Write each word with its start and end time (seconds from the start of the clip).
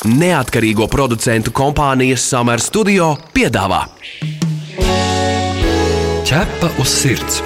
Neatkarīgo 0.00 0.86
producentu 0.88 1.52
kompānijas 1.52 2.22
Summer 2.24 2.60
Studio 2.64 3.10
piedāvā 3.36 3.82
Ķepa 6.24 6.70
uz 6.80 6.94
sirds 7.02 7.42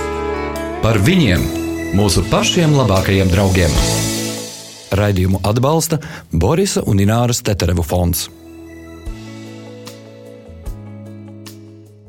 par 0.85 1.01
viņiem, 1.03 1.43
mūsu 1.99 2.23
pašiem 2.31 2.77
labākajiem 2.79 3.33
draugiem. 3.33 3.75
Raidījumu 4.95 5.43
atbalsta 5.43 5.99
Borisa 6.31 6.85
un 6.87 7.03
Ināras 7.03 7.43
Teterevu 7.43 7.83
fonds. 7.83 8.29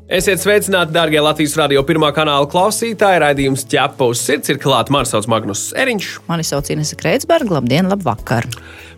Esiet 0.06 0.38
sveicināti, 0.38 0.94
darbie 0.94 1.18
Latvijas 1.18 1.56
radio 1.58 1.82
pirmā 1.82 2.12
kanāla 2.14 2.46
klausītāji. 2.46 3.24
Raidījums 3.24 3.66
ķepa 3.66 4.12
uz 4.12 4.22
sirds 4.22 4.54
ir 4.54 4.62
klāts. 4.62 4.94
Mani 4.94 5.10
sauc 5.10 5.26
Magnus 5.26 5.72
Eriņš. 5.74 6.12
Mani 6.30 6.46
sauc 6.46 6.70
Inese 6.70 6.94
Kreitsberga. 7.00 7.56
Labdien, 7.58 7.90
labvakar! 7.90 8.46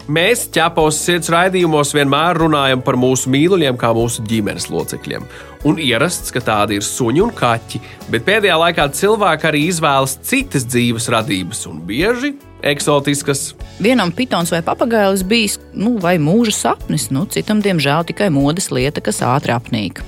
Mēs 0.08 0.46
ķepa 0.48 0.86
uz 0.88 0.96
sirds 1.04 1.28
raidījumos 1.28 1.90
vienmēr 1.92 2.38
runājam 2.40 2.80
par 2.80 2.96
mūsu 2.96 3.28
mīluļiem, 3.28 3.76
kā 3.76 3.90
mūsu 3.92 4.22
ģimenes 4.24 4.70
locekļiem. 4.72 5.26
Un 5.68 5.76
ierasts, 5.84 6.32
ka 6.32 6.40
tādi 6.40 6.78
ir 6.78 6.86
suņi 6.86 7.20
un 7.26 7.32
kaķi, 7.36 7.82
bet 8.08 8.24
pēdējā 8.24 8.56
laikā 8.56 8.86
cilvēki 8.96 9.48
arī 9.50 9.62
izvēlas 9.68 10.16
citas 10.24 10.64
dzīves 10.64 11.10
radības 11.12 11.60
un 11.68 11.84
bieži 11.84 12.32
eksotiskas. 12.64 13.50
Vienam 13.84 14.08
pitons 14.16 14.54
vai 14.54 14.62
papagailis 14.64 15.26
bijis 15.28 15.60
nu, 15.76 15.98
vai 16.00 16.16
mūža 16.16 16.56
sapnis, 16.56 17.10
nu, 17.12 17.26
citam, 17.28 17.60
diemžēl, 17.60 18.08
tikai 18.08 18.32
modes 18.32 18.72
lieta, 18.72 19.04
kas 19.04 19.20
ātri 19.20 19.52
apnīk. 19.52 20.00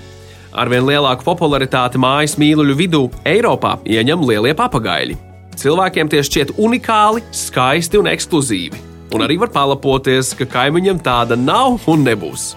Arvien 0.56 0.88
lielāku 0.88 1.28
popularitāti 1.28 2.00
mājas 2.00 2.40
mīluļu 2.40 2.80
vidū 2.80 3.06
Eiropā 3.28 3.76
ieņem 3.84 4.24
lielie 4.32 4.56
papagaļi. 4.56 5.20
Cilvēkiem 5.60 6.08
tie 6.08 6.24
šķiet 6.24 6.56
unikāli, 6.56 7.20
skaisti 7.36 8.00
un 8.00 8.08
ekskluzīvi. 8.08 8.88
Un 9.10 9.24
arī 9.26 9.40
var 9.42 9.50
palapoties, 9.50 10.34
ka 10.38 10.46
kaimiņam 10.46 11.00
tāda 11.02 11.34
nav 11.34 11.82
un 11.90 12.04
nebūs. 12.06 12.52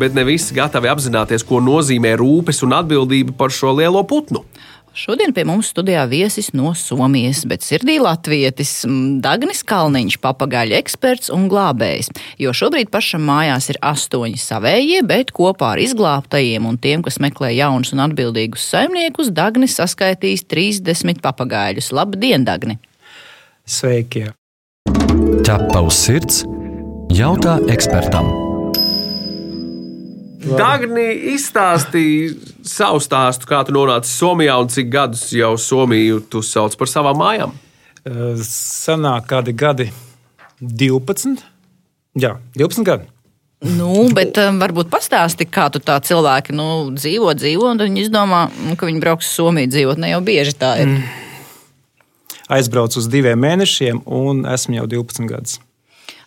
Bet 0.00 0.14
ne 0.16 0.24
visi 0.24 0.54
gatavi 0.56 0.88
apzināties, 0.88 1.44
ko 1.44 1.58
nozīmē 1.60 2.14
rūpes 2.16 2.62
un 2.64 2.72
atbildība 2.78 3.34
par 3.36 3.52
šo 3.52 3.74
lielo 3.76 4.00
putnu. 4.08 4.40
Šodien 4.96 5.30
pie 5.36 5.44
mums 5.46 5.68
studijā 5.70 6.02
viesis 6.10 6.48
no 6.56 6.72
Somijas, 6.74 7.44
bet 7.46 7.62
sirdī 7.62 7.98
latvietis 8.02 8.72
Dagnis 9.22 9.60
Kalniņš, 9.62 10.16
papagaļu 10.24 10.74
eksperts 10.80 11.30
un 11.30 11.46
glābējs. 11.52 12.10
Jo 12.42 12.56
šobrīd 12.56 12.90
pašam 12.90 13.22
mājās 13.28 13.70
ir 13.70 13.78
astoņi 13.84 14.40
savējie, 14.40 15.04
bet 15.06 15.30
kopā 15.36 15.76
ar 15.76 15.84
izglābtajiem 15.84 16.66
un 16.66 16.80
tiem, 16.80 17.04
kas 17.06 17.20
meklē 17.22 17.52
jaunus 17.54 17.94
un 17.94 18.02
atbildīgus 18.08 18.66
saimniekus, 18.72 19.30
Dagnis 19.36 19.78
saskaitīs 19.78 20.48
30 20.48 21.22
papagaļus. 21.22 21.92
Labdien, 21.94 22.48
Dagni! 22.48 22.80
Sveiki! 23.68 24.30
Ķepa 25.50 25.80
uz 25.82 25.96
sirds 25.98 26.36
jautā 27.10 27.56
ekspertam. 27.72 28.28
Dagni 30.46 31.08
izstāstīja 31.32 32.36
savu 32.70 33.00
stāstu, 33.02 33.48
kā 33.50 33.64
tu 33.66 33.74
nonāci 33.74 34.12
Somijā 34.12 34.54
un 34.62 34.70
cik 34.70 34.92
gadus 34.92 35.24
jau 35.34 35.56
Somiju 35.58 36.20
tu 36.30 36.44
sauc 36.46 36.76
par 36.78 36.90
savām 36.92 37.18
mājām. 37.18 37.56
Sanāk 38.46 39.26
kādi 39.32 39.56
gadi 39.58 39.88
12. 40.62 41.42
Jā, 42.22 42.36
12 42.54 42.86
gadi. 42.86 43.10
Nu, 43.74 44.06
bet 44.14 44.38
um, 44.44 44.60
varbūt 44.62 44.92
pastāsti, 44.92 45.48
kā 45.50 45.66
tu 45.74 45.82
tā 45.82 45.98
cilvēki 45.98 46.54
nu, 46.54 46.68
dzīvo, 46.94 47.34
dzīvo, 47.40 47.72
un 47.72 47.82
viņi 47.88 48.06
izdomā, 48.06 48.44
nu, 48.68 48.78
ka 48.78 48.86
viņi 48.86 49.02
brauks 49.02 49.26
uz 49.26 49.42
Somiju 49.42 49.74
dzīvot. 49.74 49.98
Ne 49.98 50.14
jau 50.14 50.22
bieži 50.30 50.54
tā 50.62 50.76
ir. 50.84 50.94
Mm. 50.94 51.26
Aizbraucu 52.50 52.98
uz 52.98 53.08
diviem 53.10 53.38
mēnešiem, 53.38 54.02
un 54.06 54.42
esmu 54.50 54.80
jau 54.80 54.86
12 54.98 55.28
gadus. 55.30 55.58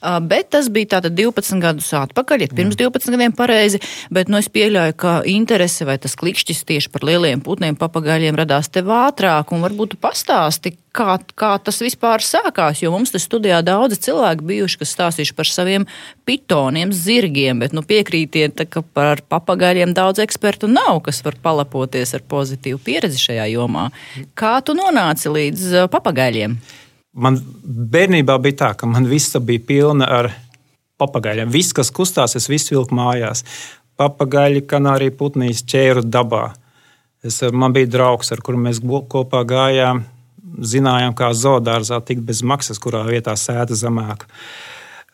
Bet 0.03 0.49
tas 0.51 0.67
bija 0.73 0.97
tātad 0.97 1.15
12 1.15 1.61
gadus 1.63 1.87
atpakaļ, 1.95 2.43
ja 2.43 2.51
pirms 2.51 2.75
12 2.79 3.13
gadiem 3.13 3.35
pareizi. 3.35 3.79
Bet 4.13 4.27
nu, 4.31 4.41
es 4.43 4.49
pieļauju, 4.51 4.95
ka 4.99 5.13
interese 5.29 5.87
vai 5.87 5.95
tas 6.03 6.17
klikšķis 6.19 6.63
tieši 6.67 6.91
par 6.91 7.05
lieliem 7.07 7.43
putniem, 7.43 7.77
papagaļiem 7.79 8.35
radās 8.41 8.67
tev 8.73 8.91
ātrāk. 8.91 9.53
Un 9.55 9.63
varbūt 9.63 9.93
tu 9.93 10.01
pastāsti, 10.03 10.75
kā, 10.91 11.15
kā 11.39 11.53
tas 11.63 11.79
vispār 11.83 12.23
sākās. 12.25 12.83
Jo 12.83 12.91
mums 12.91 13.15
te 13.15 13.21
studijā 13.23 13.61
daudzi 13.63 14.01
cilvēki 14.09 14.47
bijuši, 14.51 14.81
kas 14.83 14.93
stāstījuši 14.97 15.37
par 15.39 15.49
saviem 15.49 15.87
pitoniem, 16.27 16.91
zirgiem. 16.91 17.63
Bet 17.63 17.71
nu, 17.71 17.85
piekrītiet, 17.87 18.65
ka 18.67 18.83
par 18.83 19.23
papagaļiem 19.31 19.95
daudz 19.95 20.19
ekspertu 20.25 20.67
nav, 20.71 20.99
kas 21.07 21.23
var 21.23 21.39
palapoties 21.43 22.11
ar 22.17 22.27
pozitīvu 22.27 22.83
pieredzi 22.83 23.23
šajā 23.29 23.47
jomā. 23.55 23.87
Kā 24.35 24.57
tu 24.65 24.75
nonāci 24.75 25.31
līdz 25.31 25.85
papagaļiem? 25.93 26.59
Man 27.13 27.37
bērnībā 27.93 28.39
bija 28.41 28.59
tā, 28.63 28.71
ka 28.77 28.89
man 28.89 29.05
viss 29.05 29.37
bija 29.37 29.61
pilna 29.67 30.07
ar 30.09 30.31
papagaļiem. 31.01 31.51
Viss, 31.53 31.75
kas 31.75 31.91
kustās, 31.93 32.35
es 32.39 32.49
visu 32.49 32.73
vilku 32.75 32.97
mājās. 32.97 33.43
Papagaļi, 33.99 34.63
kanārija 34.69 35.13
putnīs, 35.17 35.61
ķēru 35.69 36.05
dabā. 36.09 36.47
Es, 37.23 37.39
man 37.53 37.75
bija 37.75 37.91
draugs, 37.93 38.33
ar 38.33 38.41
kuru 38.43 38.59
mēs 38.65 38.81
kopā 38.81 39.43
gājām. 39.47 40.03
Zinājām, 40.53 41.15
kā 41.17 41.31
zoodārzā 41.33 41.97
tikt 42.05 42.25
bez 42.27 42.43
maksas, 42.45 42.81
kurā 42.81 43.01
vietā 43.07 43.33
sēta 43.39 43.77
zemāk. 43.77 44.27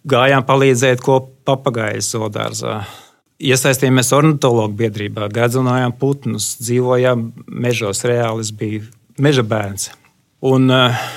Gājām 0.10 0.44
palīdzēt, 0.48 1.04
ko 1.04 1.22
papagaļs 1.48 2.14
zoodārzā. 2.16 2.82
Iesaistījāmies 3.40 4.12
ornitologu 4.16 4.76
biedrībā, 4.82 5.30
gadzinājām 5.32 5.94
putnus, 6.00 6.58
dzīvojām 6.60 7.30
mežos. 7.48 8.04
Reāli 8.08 8.44
es 8.44 8.52
biju 8.56 8.84
meža 9.20 9.46
bērns. 9.48 9.92
Un, 10.50 10.68
uh, 10.72 11.08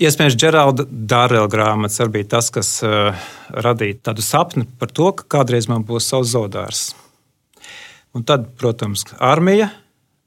Iespējams, 0.00 0.36
Džeralda 0.40 0.86
Dārela 0.88 1.48
grāmatas 1.52 2.00
arī 2.00 2.14
bija 2.14 2.30
tas, 2.38 2.46
kas 2.48 2.68
uh, 2.86 3.12
radīja 3.52 3.98
tādu 4.08 4.24
sapni 4.24 4.64
par 4.80 4.88
to, 4.96 5.10
ka 5.12 5.26
kādreiz 5.36 5.68
man 5.68 5.84
būs 5.84 6.06
savs 6.08 6.32
zodārs. 6.32 6.80
Un 8.16 8.24
tad, 8.24 8.46
protams, 8.56 9.04
armija 9.20 9.68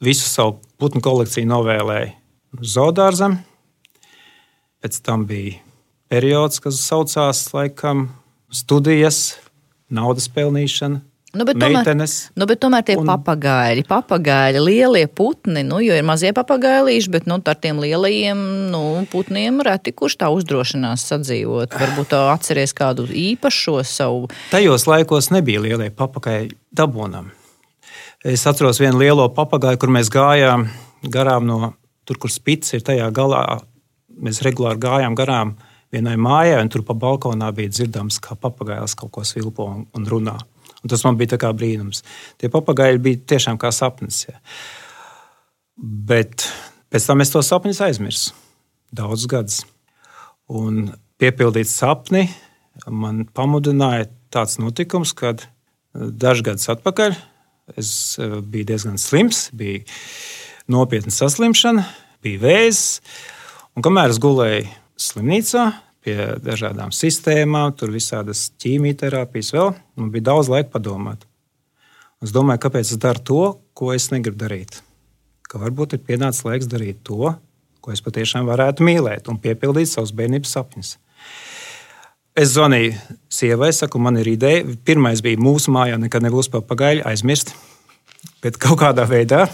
visu 0.03 0.29
savu 0.29 0.59
putnu 0.77 1.01
kolekciju 1.01 1.49
novēlēja 1.49 2.11
zodārzam. 2.61 3.39
Pēc 4.83 4.99
tam 5.01 5.25
bija 5.25 5.57
periods, 6.11 6.61
kas 6.61 6.77
saucās 6.85 7.41
laikam 7.55 8.11
studijas, 8.53 9.39
naudas 9.89 10.29
pelnīšana. 10.29 11.01
Nu, 11.33 11.47
bet, 11.49 11.57
tomēr, 11.57 11.87
nu, 12.37 12.45
bet 12.45 12.59
tomēr 12.61 12.83
tie 12.85 12.93
un... 12.99 13.07
papagaili, 13.09 13.81
papagaili, 13.89 14.59
lielie 14.61 15.07
putni, 15.09 15.63
nu, 15.65 15.79
jo 15.81 15.95
ir 15.97 16.05
mazie 16.05 16.29
papagailīši, 16.37 17.09
bet 17.09 17.25
nu, 17.25 17.39
ar 17.41 17.57
tiem 17.57 17.79
lielajiem 17.81 18.43
nu, 18.69 18.81
putniem 19.09 19.57
reti 19.65 19.95
kurš 19.97 20.19
tā 20.21 20.29
uzdrošinās 20.29 21.07
sadzīvot. 21.09 21.73
Varbūt 21.73 22.13
atceries 22.19 22.75
kādu 22.77 23.07
īpašo 23.09 23.79
savu. 23.81 24.29
Tajos 24.53 24.85
laikos 24.85 25.31
nebija 25.33 25.65
lielie 25.65 25.89
papagaili 25.89 26.53
dabonam. 26.69 27.33
Es 28.21 28.45
atceros 28.45 28.77
vienu 28.79 29.01
lielo 29.01 29.25
papagailu, 29.33 29.81
kur 29.81 29.89
mēs 29.89 30.13
gājām 30.13 30.69
garām 31.09 31.49
no 31.49 31.73
tur, 32.05 32.21
kur 32.21 32.29
spits 32.29 32.77
ir 32.77 32.85
tajā 32.85 33.09
galā. 33.09 33.43
Mēs 34.21 34.45
regulāri 34.45 34.85
gājām 34.85 35.17
garām 35.17 35.57
vienai 35.93 36.13
mājai, 36.13 36.61
un 36.61 36.69
tur 36.69 36.85
pa 36.85 36.93
balkonā 36.93 37.49
bija 37.57 37.73
dzirdams, 37.73 38.21
kā 38.21 38.37
papagailis 38.37 38.93
kaut 39.01 39.17
ko 39.17 39.25
svilpo 39.25 39.71
un 39.81 40.05
runā. 40.13 40.37
Un 40.83 40.91
tas 40.91 41.03
man 41.07 41.17
bija 41.19 41.51
brīnums. 41.55 42.03
Tie 42.37 42.51
papagaļi 42.51 42.99
bija 43.03 43.21
tiešām 43.33 43.59
kā 43.61 43.71
sapnis. 43.71 44.25
Ja. 44.27 44.39
Bet 45.79 46.47
pēc 46.91 47.07
tam 47.07 47.23
es 47.23 47.31
to 47.31 47.41
sapni 47.41 47.71
aizmirsu 47.71 48.35
daudzus 48.93 49.29
gadus. 49.31 49.61
Un 50.51 50.91
piepildīt 51.21 51.71
sapni 51.71 52.27
man 52.87 53.23
pamudināja 53.25 54.09
tāds 54.33 54.59
notikums, 54.59 55.13
kad 55.15 55.45
dažus 55.93 56.45
gadus 56.45 56.69
atpakaļ 56.73 57.15
es 57.79 58.19
eh, 58.19 58.39
biju 58.41 58.67
diezgan 58.73 58.99
slims, 58.99 59.47
bija 59.55 59.85
nopietna 60.71 61.13
saslimšana, 61.13 61.85
bija 62.23 62.41
vēzis. 62.43 62.99
Un 63.73 63.85
kamēr 63.85 64.11
es 64.13 64.19
gulēju 64.21 64.67
slimnīcā, 64.99 65.69
pie 66.03 66.17
dažādām 66.43 66.91
sistēmām, 66.95 67.73
tur 67.77 67.93
visādas 67.93 68.49
ķīmijterapijas 68.61 69.53
vēl. 69.55 69.71
Man 69.99 70.11
bija 70.13 70.29
daudz 70.31 70.51
laika 70.51 70.75
padomāt. 70.75 71.23
Es 72.23 72.31
domāju, 72.35 72.61
kāpēc 72.65 72.93
es 72.93 72.99
daru 73.03 73.23
to, 73.27 73.43
ko 73.75 73.91
es 73.95 74.09
negribu 74.13 74.39
darīt. 74.45 74.79
Ka 75.49 75.59
varbūt 75.61 75.97
ir 75.97 76.03
pienācis 76.07 76.45
laiks 76.47 76.69
darīt 76.71 77.01
to, 77.07 77.33
ko 77.83 77.91
es 77.91 78.03
patiešām 78.03 78.47
varētu 78.47 78.85
mīlēt 78.87 79.27
un 79.31 79.39
piepildīt 79.43 79.91
savus 79.91 80.13
bērnības 80.15 80.55
sapņus. 80.55 80.93
Es 82.39 82.55
zvanīju 82.55 82.95
sievai, 83.29 83.69
saku, 83.75 83.99
man 84.01 84.17
ir 84.17 84.31
ideja. 84.31 84.63
Pirmais 84.87 85.21
bija 85.21 85.37
mūsu 85.37 85.73
mājā, 85.75 85.99
nekad 86.01 86.23
nebūs 86.25 86.49
papagaļi, 86.53 87.03
aizmirst. 87.05 87.53
Bet 88.41 88.57
kaut 88.61 88.79
kādā 88.81 89.05
veidā, 89.09 89.45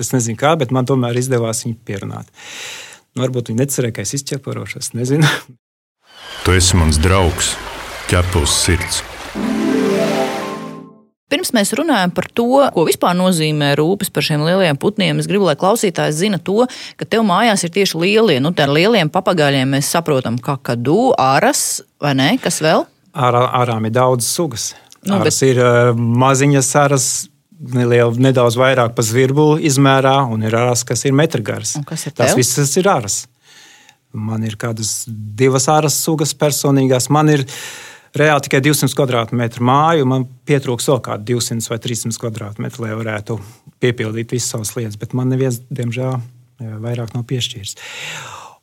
es 0.00 0.10
nezinu 0.14 0.40
kā, 0.40 0.56
bet 0.58 0.72
man 0.74 0.88
tomēr 0.88 1.20
izdevās 1.20 1.62
viņu 1.66 1.78
pierunāt. 1.86 2.32
Nu, 3.14 3.22
varbūt 3.22 3.52
viņi 3.52 3.62
necerēja, 3.62 3.98
ka 3.98 4.06
es 4.08 4.16
izķeparošu, 4.18 4.82
es 4.82 4.94
nezinu. 4.96 5.28
Tu 6.44 6.54
esi 6.56 6.78
mans 6.78 6.98
draugs, 7.02 7.54
ķepus 8.08 8.54
sirds. 8.64 9.02
Pirms 11.28 11.50
mēs 11.52 11.74
runājam 11.76 12.12
par 12.16 12.24
to, 12.32 12.46
ko 12.72 12.86
vispār 12.88 13.12
nozīmē 13.18 13.74
rūpes 13.76 14.08
par 14.14 14.24
šiem 14.24 14.46
lielajiem 14.46 14.78
putniem, 14.80 15.18
es 15.20 15.28
gribu, 15.28 15.44
lai 15.44 15.58
klausītājs 15.60 16.16
zina 16.22 16.38
to, 16.40 16.64
ka 16.96 17.04
tev 17.04 17.26
mājās 17.28 17.66
ir 17.66 17.74
tieši 17.74 18.00
lielie, 18.00 18.38
nu, 18.40 18.54
tā 18.56 18.64
ar 18.64 18.72
lieliem 18.72 19.10
papagaļiem 19.12 19.76
mēs 19.76 19.90
saprotam, 19.92 20.38
kā 20.40 20.56
kadu, 20.64 21.10
aras 21.20 21.82
vai 22.00 22.14
ne, 22.16 22.30
kas 22.40 22.62
vēl? 22.64 22.86
Ārā, 23.12 23.44
ārām 23.60 23.90
ir 23.90 23.96
daudz 23.98 24.24
sugas. 24.24 24.70
Nu, 25.04 25.20
bet-. 25.20 25.36
Ir 25.44 25.60
uh, 25.60 25.92
maziņas 25.94 26.70
aras, 26.80 27.08
neliela, 27.76 28.14
nedaudz 28.16 28.56
vairāk 28.56 28.96
pa 28.96 29.04
zvirbulu 29.04 29.58
izmērā, 29.68 30.22
un 30.32 30.48
ir 30.48 30.56
aras, 30.56 30.86
kas 30.88 31.04
ir 31.04 31.16
kas 31.88 32.08
ir 32.08 32.16
Tas 32.16 32.32
viss 32.38 32.56
ir 32.80 32.88
aras. 32.88 33.26
Man 34.16 34.46
ir 34.46 34.56
kādas 34.60 35.02
divas 35.08 35.68
aras 35.68 35.98
sugas 36.00 36.32
personīgās. 36.38 37.10
Man 37.12 37.28
ir 37.32 37.44
reāli 38.16 38.46
tikai 38.46 38.62
200 38.64 38.96
km2 38.96 39.64
māju. 39.68 40.08
Man 40.08 40.26
pietrūks 40.48 40.88
vēl 40.88 41.02
kādi 41.04 41.34
200 41.34 41.72
vai 41.72 41.80
300 41.84 42.22
km2, 42.24 42.82
lai 42.84 42.96
varētu 43.02 43.38
piepildīt 43.82 44.32
visas 44.34 44.54
savas 44.54 44.74
lietas. 44.78 44.98
Bet 45.00 45.14
man 45.18 45.30
neviens, 45.32 45.60
diemžēl, 45.68 46.18
vairāk 46.82 47.14
nav 47.14 47.26
piešķīris. 47.28 47.76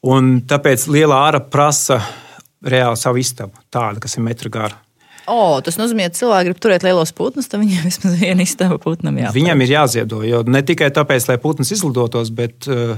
Un 0.05 0.39
tāpēc 0.45 0.87
liela 0.91 1.23
āra 1.27 1.41
prasa 1.41 2.01
reāli 2.65 2.97
savu 2.99 3.21
istabu, 3.21 3.57
tādu, 3.73 4.01
kas 4.03 4.17
ir 4.17 4.25
metra 4.25 4.51
gara. 4.53 4.81
O, 5.25 5.57
tas 5.65 5.79
nozīmē, 5.79 6.11
ka 6.11 6.19
cilvēki 6.19 6.51
grib 6.51 6.59
turēt 6.61 6.85
lielos 6.85 7.13
putnus, 7.17 7.49
tad 7.49 7.63
viņiem 7.63 7.85
vismaz 7.89 8.17
viena 8.19 8.45
istaba 8.45 8.77
putnam 8.81 9.17
jā. 9.17 9.31
Viņam 9.33 9.63
ir 9.65 9.73
jāziedo, 9.77 10.21
jo 10.25 10.43
ne 10.45 10.61
tikai 10.65 10.91
tāpēc, 10.93 11.29
lai 11.31 11.39
putns 11.41 11.73
izlidotos, 11.73 12.29
bet 12.35 12.69
uh, 12.69 12.97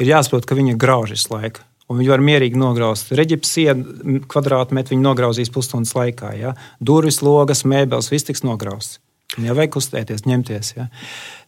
ir 0.00 0.12
jāsaprot, 0.14 0.48
ka 0.48 0.56
viņa 0.56 0.78
grauž 0.80 1.12
visu 1.16 1.34
laiku. 1.34 1.64
Un 1.88 2.00
viņi 2.00 2.10
var 2.12 2.20
mierīgi 2.24 2.58
nograust. 2.60 3.12
Reģips 3.16 3.54
sienu 3.56 4.18
kvadrātmetru 4.28 4.92
viņi 4.92 5.04
nograuzīs 5.06 5.52
pusstundas 5.52 5.94
laikā. 5.96 6.34
Ja? 6.36 6.52
Durvis, 6.84 7.22
logas, 7.24 7.64
mēbeles, 7.68 8.10
viss 8.12 8.28
tiks 8.28 8.44
nograusts. 8.44 9.00
Viņai 9.36 9.56
vajag 9.56 9.72
kustēties, 9.76 10.26
ņemties. 10.28 10.74
Ja? 10.76 10.88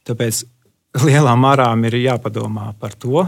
Tāpēc 0.09 0.43
lielām 1.05 1.45
arām 1.49 1.85
ir 1.89 1.99
jāpadomā 2.01 2.71
par 2.81 2.97
to, 2.97 3.27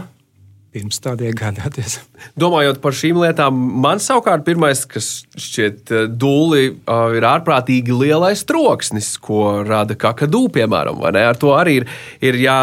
pirms 0.73 0.99
tādā 1.03 1.27
iegādāties. 1.29 1.99
Domājot 2.39 2.79
par 2.83 2.95
šīm 2.97 3.19
lietām, 3.21 3.57
man 3.83 4.01
savukārt 4.03 4.45
pirmais, 4.47 4.83
kas 4.89 5.09
šķiet 5.39 5.93
eh, 5.93 6.05
dūli, 6.09 6.63
eh, 6.73 7.15
ir 7.19 7.27
ārprātīgi 7.29 7.95
lielais 7.95 8.43
troksnis, 8.49 9.13
ko 9.21 9.63
rada 9.67 9.97
kakadu, 9.99 10.45
piemēram. 10.53 11.01
Ar 11.13 11.39
to 11.39 11.53
arī 11.55 11.79
ir, 11.81 11.87
ir 12.25 12.39
jā, 12.41 12.57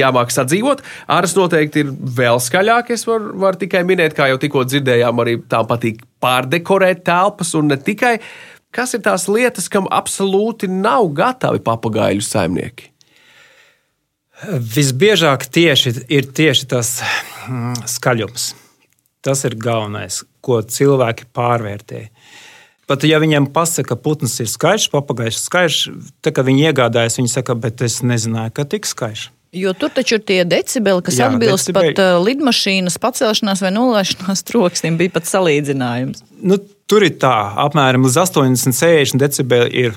jāmāk 0.00 0.34
sadzīvot. 0.34 0.84
Āras 1.12 1.36
noteikti 1.38 1.84
ir 1.84 1.92
vēl 1.92 2.40
skaļāk. 2.42 2.92
Es 2.94 3.06
varu 3.08 3.34
var 3.42 3.58
tikai 3.60 3.84
minēt, 3.88 4.16
kā 4.16 4.30
jau 4.30 4.40
tikko 4.42 4.66
dzirdējām, 4.68 5.24
arī 5.24 5.38
tām 5.50 5.68
patīk 5.68 6.04
pārdekorēt 6.22 7.04
telpas 7.06 7.54
un 7.58 7.72
ne 7.72 7.80
tikai. 7.80 8.18
Kas 8.76 8.92
ir 8.92 9.00
tās 9.06 9.24
lietas, 9.30 9.70
kam 9.72 9.88
absolūti 9.88 10.68
nav 10.68 11.08
gatavi 11.16 11.62
papagaiļu 11.64 12.24
saimnieki? 12.24 12.92
Visbiežāk 14.44 15.46
tieši 15.48 15.94
ir 16.12 16.26
tieši 16.36 16.68
tas 16.68 16.98
mm, 17.48 17.86
skaļums. 17.88 18.50
Tas 19.24 19.42
ir 19.48 19.56
galvenais, 19.58 20.20
ko 20.44 20.60
cilvēki 20.60 21.30
pārvērtē. 21.34 22.02
Pat 22.86 23.02
ja 23.08 23.18
viņiem 23.18 23.48
pasaka, 23.50 23.94
ka 23.94 23.98
putns 23.98 24.36
ir 24.44 24.50
skaļš, 24.50 24.90
papagailis 24.92 25.40
ir 25.40 25.42
skaļš, 25.48 25.78
tad, 26.22 26.36
kad 26.36 26.46
viņi 26.46 26.68
iegādājas, 26.68 27.16
viņi 27.18 27.32
saka, 27.32 27.56
bet 27.58 27.82
es 27.82 27.98
nezināju, 28.06 28.54
ka 28.54 28.68
tik 28.76 28.86
skaļš. 28.86 29.24
Jo 29.56 29.72
tur 29.78 29.90
taču 29.94 30.18
ir 30.18 30.24
tie 30.28 30.38
decibeli, 30.46 31.02
kas 31.02 31.16
Jā, 31.18 31.30
atbilst 31.32 31.70
decibeli. 31.70 31.94
pat 31.96 32.02
uh, 32.04 32.20
lidmašīnas 32.22 33.00
pacelšanās 33.02 33.62
vai 33.64 33.72
nolaišanās 33.74 34.44
troksnim. 34.46 34.98
Bija 35.00 35.16
pat 35.16 35.30
salīdzinājums. 35.30 36.22
Nu, 36.44 36.60
tur 36.86 37.06
ir 37.06 37.16
tā, 37.22 37.34
apmēram 37.64 38.04
līdz 38.04 38.20
80, 38.26 38.76
60 38.76 39.22
decibeli 39.22 39.86
ir 39.86 39.96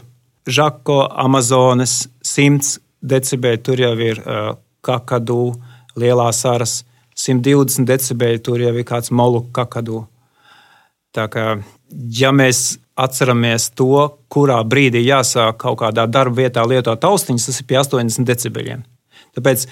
Žako, 0.49 1.03
Amazonas, 1.27 2.05
100 2.25 2.79
decibeli 3.01 3.61
tur 3.63 3.79
jau 3.79 3.93
ir 4.03 4.21
uh, 4.23 4.53
kakadu, 4.85 5.53
lielās 5.99 6.43
aras, 6.47 6.83
120 7.19 7.87
decibeli 7.87 8.39
tur 8.39 8.61
jau 8.61 8.73
ir 8.75 8.87
kāds 8.87 9.11
molu 9.11 9.43
kakadu. 9.55 10.05
Tā 11.15 11.25
kā, 11.31 11.45
ja 12.19 12.31
mēs 12.31 12.77
atceramies 12.99 13.69
to, 13.77 14.05
kurā 14.31 14.59
brīdī 14.67 15.01
jāsāk 15.07 15.57
kaut 15.63 15.79
kādā 15.81 16.05
darba 16.07 16.43
vietā 16.43 16.63
lietot 16.67 17.03
austiņas, 17.09 17.47
tas 17.49 17.61
ir 17.61 17.67
pie 17.69 17.79
80 17.81 18.27
decibeliem. 18.27 18.83
Tāpēc 19.37 19.65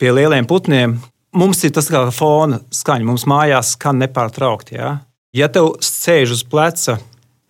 pie 0.00 0.12
lieliem 0.12 0.46
putniem 0.48 0.98
mums 1.36 1.62
ir 1.64 1.72
tas 1.74 1.88
kā 1.90 2.04
fona 2.14 2.60
skaņa. 2.74 3.08
Mums 3.08 3.26
mājās 3.30 3.74
skan 3.76 4.00
nepārtraukti. 4.02 4.76
Ja, 4.78 4.92
ja 5.36 5.48
tev 5.52 5.74
sēž 5.84 6.36
uz 6.36 6.44
pleca 6.44 6.98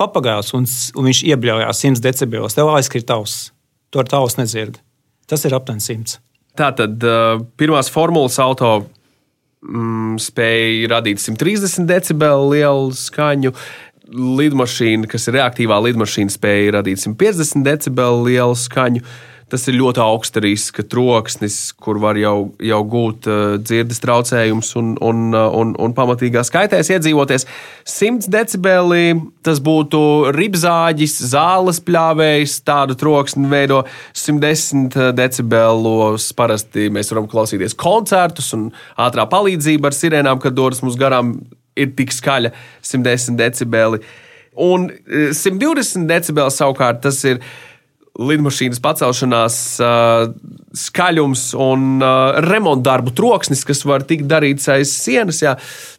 papagailis 0.01 0.53
un, 0.57 0.67
un 0.99 1.09
viņš 1.09 1.25
iebļaujās 1.33 1.85
100 1.87 2.05
decibelos, 2.05 2.57
tev 2.59 2.73
aizkrīt 2.75 3.11
auss. 3.15 3.51
To 3.93 4.01
ar 4.03 4.09
tausu 4.09 4.41
nedzird. 4.41 4.81
Tas 5.33 5.47
ir 5.49 5.55
aptuveni 5.57 5.81
100. 5.81 6.19
Tātad 6.61 7.05
uh, 7.09 7.39
pirmās 7.57 7.89
formulas 7.89 8.37
auto 8.43 8.75
mm, 9.65 10.19
spēja 10.21 10.91
radīt 10.93 11.23
130 11.23 11.89
decibelu 11.89 12.51
lielu 12.53 12.93
skaņu. 12.97 13.55
Lidmašīna, 14.13 15.09
kas 15.09 15.25
ir 15.31 15.39
reaktīvā 15.39 15.79
lidmašīna, 15.87 16.35
spēja 16.35 16.75
radīt 16.77 17.01
150 17.01 17.65
decibelu 17.65 18.27
lielu 18.27 18.59
skaņu. 18.61 19.01
Tas 19.53 19.67
ir 19.69 19.77
ļoti 19.77 20.01
augsta 20.01 20.41
riska 20.41 20.81
troksnis, 20.89 21.57
kur 21.77 21.99
var 22.01 22.17
jau, 22.17 22.55
jau 22.65 22.79
gūt 22.89 23.27
uh, 23.29 23.41
dzirdes 23.61 24.01
traucējumus 24.01 24.71
un, 24.81 24.95
un, 25.05 25.27
uh, 25.37 25.51
un, 25.61 25.75
un 25.77 25.93
pamatīgā 25.93 26.41
skaitēs 26.49 26.89
iedzīvoties. 26.95 27.45
100 27.85 28.31
decibeli 28.33 29.19
tas 29.45 29.61
būtu 29.61 30.01
ribzāģis, 30.33 31.19
zāles 31.35 31.83
pļāvējs, 31.85 32.55
tādu 32.65 32.97
troksni 32.97 33.51
veido 33.53 33.83
110 34.17 35.13
decibelos. 35.19 36.31
Parasti 36.39 36.89
mēs 36.95 37.13
varam 37.13 37.29
klausīties 37.29 37.77
koncertus 37.77 38.55
un 38.57 38.71
ātrā 38.97 39.27
palīdzība 39.29 39.91
ar 39.91 39.99
sirēnām, 39.99 40.41
kad 40.41 40.57
dodas 40.57 40.81
mums 40.81 40.97
garām, 40.97 41.35
ir 41.77 41.93
tik 41.99 42.15
skaļa 42.17 42.55
110 42.89 43.37
decibeli. 43.37 44.01
Un 44.65 44.89
eh, 44.89 45.29
120 45.37 46.09
decibeli 46.09 46.57
savukārt 46.57 47.05
tas 47.05 47.21
ir 47.29 47.45
lidmašīnas 48.21 48.81
pacelšanās 48.85 49.57
uh, 49.81 50.27
skaļums 50.77 51.47
un 51.57 52.03
uh, 52.03 52.41
remontdarbu 52.45 53.15
troksnis, 53.17 53.65
kas 53.65 53.81
var 53.89 54.05
tikt 54.09 54.27
darīts 54.29 54.69
aiz 54.73 54.93
sienas, 54.93 55.41
jā, 55.41 55.55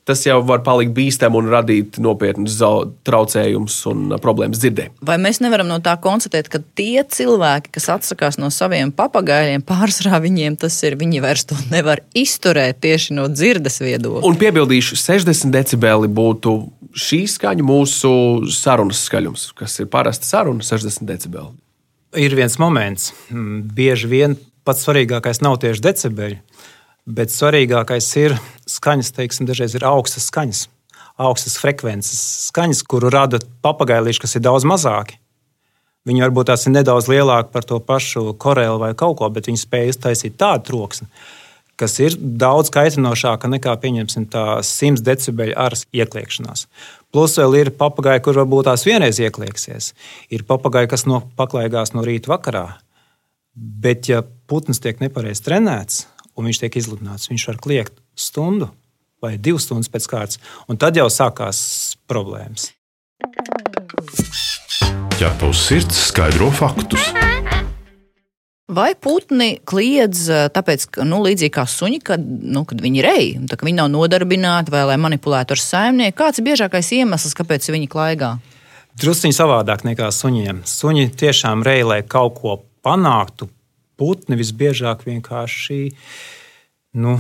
tas 0.06 0.22
jau 0.26 0.38
var 0.46 0.62
palikt 0.66 0.94
bīstami 0.94 1.40
un 1.40 1.50
radīt 1.50 1.98
nopietnus 2.04 2.60
traucējumus 3.08 3.80
un 3.90 4.06
uh, 4.12 4.20
problēmas 4.22 4.62
dzirdē. 4.62 4.92
Vai 5.10 5.18
mēs 5.22 5.42
nevaram 5.42 5.72
no 5.72 5.80
tā 5.82 5.96
konstatēt, 6.04 6.52
ka 6.54 6.62
tie 6.78 7.02
cilvēki, 7.02 7.74
kas 7.74 7.90
atsakās 7.96 8.38
no 8.42 8.52
saviem 8.54 8.94
papagailiem, 8.94 9.66
pārsvarā 9.66 10.22
viņiem 10.22 10.60
tas 10.62 10.78
ir, 10.86 11.00
viņi 11.02 11.24
vairs 11.26 11.48
to 11.50 11.58
nevar 11.74 12.04
izturēt 12.18 12.84
tieši 12.86 13.18
no 13.18 13.26
dzirdes 13.34 13.82
viedokļa? 13.82 14.22
Un 14.30 14.38
piebildīšu, 14.38 15.02
60 15.02 15.54
decibeli 15.54 16.14
būtu 16.14 16.56
šī 16.94 17.24
skaņa 17.40 17.66
mūsu 17.66 18.14
sarunas 18.54 19.02
skaļums, 19.10 19.50
kas 19.58 19.82
ir 19.82 19.90
parasta 19.90 20.30
saruna 20.30 20.62
60 20.62 21.10
decibeli. 21.10 21.63
Ir 22.14 22.36
viens 22.38 22.60
moments, 22.62 23.10
mm, 23.32 23.62
bieži 23.74 24.08
vien 24.10 24.36
pats 24.64 24.86
svarīgākais 24.86 25.42
nav 25.42 25.58
tieši 25.64 25.82
decibeli, 25.82 26.38
bet 27.10 27.34
svarīgākais 27.34 28.10
ir 28.22 28.36
skaņas, 28.70 29.10
teiksim, 29.18 29.48
dažreiz 29.50 29.74
ir 29.74 29.86
augstas 29.90 30.28
skaņas, 30.30 30.68
augstas 31.18 31.58
frekvences 31.58 32.22
skaņas, 32.52 32.84
kuru 32.86 33.10
rada 33.14 33.42
papagailīši, 33.66 34.22
kas 34.22 34.38
ir 34.38 34.46
daudz 34.46 34.68
mazāki. 34.70 35.18
Viņi 36.06 36.26
varbūt 36.26 36.52
tās 36.52 36.68
ir 36.68 36.76
nedaudz 36.76 37.08
lielāki 37.10 37.50
par 37.54 37.66
to 37.66 37.80
pašu 37.80 38.34
korelu 38.38 38.78
vai 38.82 38.92
kaut 38.94 39.18
ko, 39.18 39.30
bet 39.34 39.48
viņi 39.50 39.64
spēj 39.64 39.94
iztaisīt 39.94 40.38
tādu 40.38 40.68
troksni, 40.70 41.08
kas 41.80 41.96
ir 42.04 42.18
daudz 42.20 42.70
kaitinošāka 42.76 43.50
nekā, 43.56 43.74
pieņemsim, 43.82 44.28
tā 44.30 44.60
100 44.62 45.02
decibeļu 45.02 45.56
aras 45.58 45.88
iekliekšanās. 45.96 46.68
Plus 47.14 47.36
vēl 47.38 47.60
ir 47.60 47.70
papagai, 47.78 48.18
kur 48.26 48.40
varbūt 48.42 48.66
tās 48.72 48.88
vienreiz 48.88 49.20
ieklieksies. 49.22 49.92
Ir 50.34 50.46
papagai, 50.50 50.88
kas 50.90 51.06
no 51.06 51.22
paklaigās 51.38 51.94
no 51.94 52.02
rīta 52.06 52.32
vakarā. 52.34 52.66
Bet, 53.54 54.10
ja 54.10 54.24
putns 54.50 54.82
tiek 54.82 54.98
nepareizi 55.04 55.46
trenēts 55.46 56.08
un 56.34 56.50
viņš 56.50 56.64
tiek 56.64 56.80
izlidināts, 56.82 57.30
viņš 57.30 57.50
var 57.52 57.60
kliegt 57.62 58.00
stundu 58.18 58.72
vai 59.24 59.36
divas 59.38 59.68
stundas 59.68 59.92
pēc 59.94 60.10
kārtas, 60.10 60.40
un 60.68 60.80
tad 60.82 60.98
jau 61.00 61.06
sākās 61.12 61.60
problēmas. 62.10 62.72
Ķepa 65.14 65.48
uz 65.48 65.62
sirds 65.70 66.10
skaidro 66.10 66.50
faktus. 66.52 67.14
Vai 68.74 68.94
putni 68.98 69.58
kliedz 69.70 70.26
eh, 70.32 70.48
tāpēc, 70.54 70.88
ka, 70.96 71.06
nu, 71.06 71.20
līdzīgi 71.26 71.54
kā 71.54 71.66
suņi, 71.70 72.00
kad, 72.08 72.22
nu, 72.24 72.64
kad 72.70 72.82
viņi 72.82 73.04
un 73.38 73.48
tā, 73.50 73.58
ka 73.60 73.68
viņi 73.68 73.80
nav 73.82 73.92
nodarbināti 73.94 74.74
vai 74.74 74.86
lai 74.90 74.98
manipulētu 75.02 75.54
ar 75.54 75.62
saimnieku? 75.62 76.18
Kāds 76.24 76.42
ir 76.42 76.48
biežākais 76.48 76.90
iemesls, 76.98 77.36
kāpēc 77.38 77.70
viņi 77.70 77.90
klaigā? 77.92 78.38
Drusciņi 79.02 79.36
savādāk 79.36 79.86
nekā 79.86 80.10
suņiem. 80.14 80.64
Suņi 80.70 81.12
tiešām 81.18 81.66
reizē, 81.66 81.90
lai 81.90 82.00
kaut 82.06 82.40
ko 82.40 82.58
panāktu, 82.86 83.50
putni 83.98 84.38
visbiežāk 84.40 85.06
vienkārši. 85.08 85.80
Nu, 87.02 87.18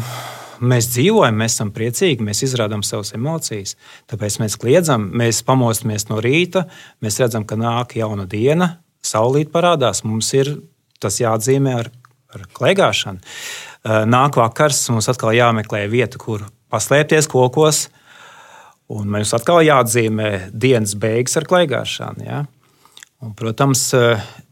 mēs 0.62 0.90
dzīvojam, 0.94 1.38
mēs 1.38 1.58
esam 1.58 1.74
priecīgi, 1.76 2.26
mēs 2.26 2.44
izrādām 2.46 2.84
savas 2.86 3.14
emocijas. 3.18 3.76
Tāpēc 4.10 4.40
mēs 4.42 4.58
kliedzam, 4.62 5.10
mēs 5.18 5.42
pamostamies 5.46 6.10
no 6.10 6.22
rīta, 6.24 6.68
mēs 7.04 7.20
redzam, 7.22 7.46
ka 7.46 7.58
nāk 7.60 7.98
jauna 8.00 8.28
diena, 8.30 8.78
saulīt 9.06 9.52
parādās. 9.54 10.04
Mums 10.08 10.30
ir 10.38 10.56
tas 11.04 11.20
jāatzīmē 11.22 11.76
ar, 11.82 11.90
ar 12.34 12.46
klaigāšanu. 12.58 13.22
Eh, 13.24 14.04
Nāk 14.10 14.40
vakars, 14.40 14.86
mums 14.94 15.10
atkal 15.12 15.36
jāmeklē 15.36 15.86
vieta, 15.92 16.20
kur 16.22 16.46
paslēpties 16.74 17.30
kokos. 17.32 17.88
Un 18.94 19.10
mums 19.12 19.32
atkal 19.36 19.64
jāatzīmē 19.66 20.30
dienas 20.52 20.94
beigas 21.00 21.38
ar 21.40 21.48
klaigāšanu. 21.50 22.26
Ja? 22.28 22.44
Un, 23.24 23.32
protams, 23.38 23.88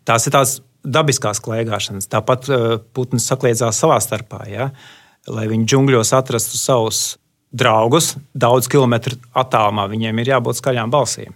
tās 0.07 0.27
ir 0.27 0.33
tās 0.33 0.59
dabiskās 0.81 1.41
klaigāšanas. 1.43 2.07
Tāpat 2.09 2.47
putns 2.95 3.27
sakliedzās 3.27 3.81
savā 3.83 3.99
starpā, 4.01 4.45
ja? 4.49 4.69
lai 5.29 5.45
viņi 5.51 5.67
džungļos 5.67 6.13
atrastu 6.17 6.57
savus 6.57 7.01
draugus 7.51 8.15
daudz 8.33 8.69
kilometru 8.71 9.19
attālumā. 9.37 9.85
Viņiem 9.91 10.23
ir 10.23 10.33
jābūt 10.35 10.61
skaļām 10.61 10.91
balsīm. 10.93 11.35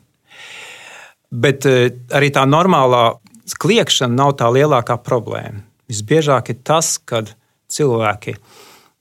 Bet 1.36 1.68
arī 1.68 2.32
tā 2.34 2.46
normālā 2.48 3.18
kliēšana 3.54 4.18
nav 4.18 4.36
tā 4.40 4.50
lielākā 4.50 4.98
problēma. 5.06 5.62
Visbiežāk 5.86 6.50
ir 6.50 6.62
tas, 6.66 6.96
kad 6.98 7.36
cilvēki 7.70 8.40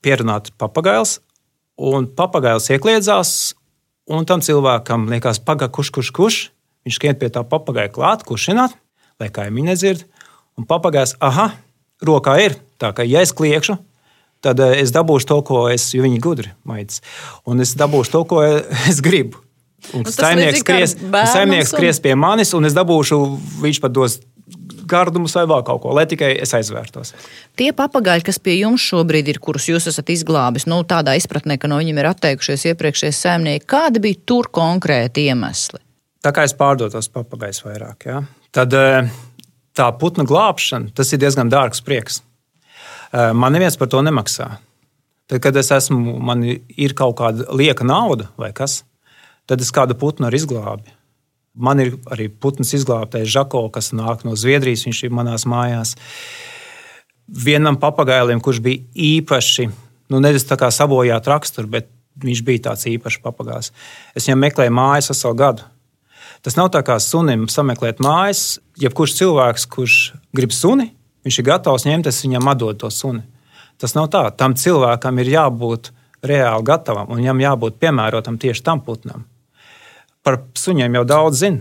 pierunāti 0.04 0.52
papagails, 0.60 1.18
un 1.80 2.10
papagails 2.12 2.68
iekļiedzās, 2.74 3.30
un 4.12 4.28
tam 4.28 4.44
cilvēkam 4.44 5.08
liekas, 5.08 5.40
pagaidi, 5.40 5.72
kurš, 5.72 5.92
kurš, 5.96 6.12
kurš. 6.14 6.40
Viņš 6.84 6.98
skrien 6.98 7.16
pie 7.16 7.30
tā 7.32 7.40
papagaila 7.48 7.92
klāt, 7.92 8.26
kuršināt, 8.28 8.74
lai 9.20 9.30
kaimiņi 9.32 9.70
nedzird. 9.70 10.04
Un 10.60 10.68
papagailis, 10.68 11.16
ah, 11.24 11.56
rokā 12.04 12.36
ir. 12.44 12.58
Tā 12.78 12.92
kā 12.92 13.06
ja 13.08 13.22
es 13.24 13.32
kliekšu, 13.32 13.78
tad 14.44 14.60
eh, 14.60 14.76
es 14.82 14.92
dabūšu 14.94 15.30
to, 15.30 15.40
ko 15.48 15.64
es, 15.72 15.88
jo 15.96 16.04
viņi 16.04 16.20
gudri 16.22 16.52
maitas. 16.68 17.00
Un 17.48 17.64
es 17.64 17.72
dabūšu 17.80 18.12
to, 18.12 18.22
ko 18.28 18.44
es 18.90 19.00
gribu. 19.04 19.40
Un 19.92 20.00
Nu, 20.00 20.08
tas 20.08 20.16
saimnieks 20.16 20.62
skries, 20.62 20.94
saimnieks 21.28 21.74
skries 21.74 21.98
pie 22.00 22.14
manis, 22.16 22.54
un 22.56 22.64
es 22.64 22.72
dabūšu, 22.76 23.18
viņš 23.60 23.80
pat 23.82 23.92
dos 23.92 24.14
gardumus 24.90 25.34
vai 25.38 25.44
vēl 25.50 25.64
kaut 25.66 25.82
ko, 25.82 25.92
lai 25.96 26.06
tikai 26.10 26.32
es 26.42 26.54
aizvērtos. 26.56 27.14
Tie 27.58 27.70
papagaļi, 27.76 28.26
kas 28.26 28.40
pie 28.42 28.58
jums 28.60 28.84
šobrīd 28.84 29.30
ir, 29.32 29.40
kurus 29.42 29.68
jūs 29.70 29.88
esat 29.90 30.12
izglābis, 30.14 30.68
nu, 30.70 30.82
tādā 30.88 31.16
izpratnē, 31.18 31.58
ka 31.60 31.70
no 31.70 31.80
viņiem 31.82 32.00
ir 32.02 32.10
atteikušies 32.12 32.68
iepriekšējie 32.72 33.16
saimnieki, 33.18 33.68
kādi 33.70 34.02
bija 34.04 34.20
tur 34.28 34.50
konkrēti 34.54 35.28
iemesli? 35.30 35.82
Tā 36.24 36.32
kā 36.32 36.46
es 36.48 36.56
pārdodu 36.56 36.96
tos 36.96 37.10
papagaisus 37.12 37.66
vairāk, 37.66 38.08
ja? 38.08 38.22
tad 38.54 38.72
eh, 38.78 39.10
tā 39.76 39.90
putnu 40.00 40.24
glābšana 40.28 40.94
tas 40.96 41.10
ir 41.12 41.20
diezgan 41.20 41.50
dārgs 41.52 41.82
prieks. 41.84 42.22
Eh, 43.12 43.32
Man 43.32 43.52
neviens 43.56 43.76
par 43.80 43.90
to 43.92 44.00
nemaksā. 44.04 44.54
Tad, 45.28 45.40
kad 45.40 45.56
es 45.56 45.70
esmu, 45.72 46.18
man 46.20 46.42
ir 46.44 46.92
kaut 46.96 47.16
kāda 47.16 47.46
lieka 47.56 47.84
nauda 47.86 48.28
vai 48.40 48.52
kas, 48.56 48.82
tad 49.48 49.62
es 49.64 49.72
kādu 49.72 49.96
putnu 49.96 50.28
arī 50.28 50.42
izglābu. 50.42 50.84
Man 51.54 51.78
ir 51.78 51.94
arī 52.10 52.26
putns 52.28 52.72
izglābtais 52.74 53.30
Žako, 53.30 53.68
kas 53.74 53.92
nāk 53.94 54.24
no 54.26 54.34
Zviedrijas. 54.34 54.86
Viņš 54.88 55.04
ir 55.06 55.14
manās 55.14 55.46
mājās. 55.46 55.94
Vienam 57.24 57.78
papagailim, 57.80 58.42
kurš 58.42 58.58
bija 58.64 58.82
īpaši, 58.94 59.68
nu, 60.12 60.20
nevis 60.20 60.44
tā 60.48 60.58
kā 60.60 60.68
sabojāt 60.74 61.30
raksturu, 61.30 61.70
bet 61.76 61.88
viņš 62.20 62.42
bija 62.46 62.64
tāds 62.68 62.88
īpašs 62.90 63.22
papagājs. 63.22 63.70
Es 64.14 64.26
viņam 64.26 64.42
meklēju 64.44 64.74
mājas 64.74 65.10
veselu 65.12 65.38
gadu. 65.38 65.68
Tas 66.44 66.58
nav 66.58 66.68
tā 66.74 66.82
kā 66.84 66.98
sunim 67.00 67.46
sameklēt 67.48 68.02
mājas. 68.04 68.58
Jebkurš 68.80 69.14
cilvēks, 69.20 69.68
kurš 69.70 69.98
grib 70.36 70.52
suni, 70.52 70.90
viņš 71.24 71.38
ir 71.40 71.46
gatavs 71.48 71.86
ņemt, 71.88 72.10
es 72.10 72.20
viņam 72.26 72.50
atdodu 72.52 72.82
to 72.82 72.90
suni. 72.92 73.22
Tas 73.80 73.94
nav 73.96 74.10
tā. 74.12 74.26
Tam 74.36 74.54
cilvēkam 74.58 75.22
ir 75.22 75.32
jābūt 75.32 75.92
reāli 76.24 76.66
gatavam 76.66 77.10
un 77.10 77.22
viņam 77.22 77.40
jābūt 77.46 77.78
piemērotam 77.80 78.36
tieši 78.42 78.66
tam 78.66 78.82
putnam. 78.84 79.24
Par 80.24 80.40
suņiem 80.56 80.96
jau 80.98 81.04
daudz 81.04 81.42
zina 81.44 81.60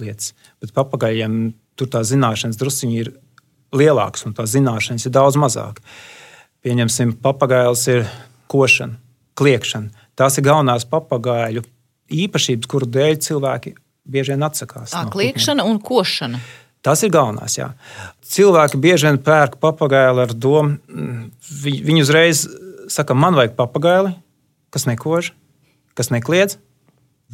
lietas, 0.00 0.32
bet 0.62 0.72
papagaļiem 0.76 1.52
tur 1.78 1.90
tā 1.90 2.02
zināšanas 2.06 2.58
druskuļi 2.60 3.00
ir 3.02 3.12
lielākas 3.74 4.26
un 4.28 4.34
tās 4.36 4.52
zināšanas 4.54 5.06
ir 5.08 5.14
daudz 5.14 5.38
mazākas. 5.40 5.82
Pieņemsim, 6.64 7.16
papagails 7.22 7.82
ir 7.92 8.06
košana, 8.48 8.96
kliekšana. 9.36 9.90
Tās 10.16 10.38
ir 10.38 10.46
galvenās 10.46 10.86
papagaļu 10.88 11.64
īpašības, 12.14 12.70
kuru 12.70 12.86
dēļ 12.94 13.18
cilvēki 13.26 13.74
bieži 14.08 14.34
vien 14.34 14.46
atsakās. 14.46 14.92
Tā 14.94 15.02
no 15.06 15.12
kliekšana 15.12 15.64
un 15.66 15.80
košana. 15.82 16.40
Tas 16.84 17.00
ir 17.02 17.10
galvenais. 17.14 17.54
Jā. 17.56 17.70
Cilvēki 18.28 18.78
bieži 18.80 19.08
vien 19.08 19.18
pērk 19.24 19.56
papagailu 19.62 20.20
ar 20.26 20.34
domu, 20.36 20.78
vi- 21.62 21.80
viņi 21.82 22.02
uzreiz 22.04 22.44
saka, 22.92 23.14
man 23.14 23.34
vajag 23.34 23.56
papagaili, 23.56 24.14
kas 24.70 24.84
nekož, 24.84 25.32
kas 25.96 26.10
nekliedz. 26.12 26.58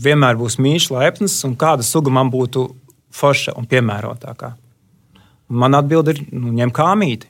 Vienmēr 0.00 0.38
būs 0.40 0.56
mīļš, 0.62 0.90
laipns, 0.94 1.36
un 1.44 1.56
kāda 1.60 1.84
suga 1.84 2.12
man 2.14 2.30
būtu 2.32 2.68
forša 3.14 3.56
un 3.58 3.66
piemērotākā. 3.68 4.54
Man 5.50 5.74
atbild 5.74 6.12
ir, 6.12 6.22
nu, 6.30 6.52
ņem 6.54 6.72
kāmīti. 6.74 7.28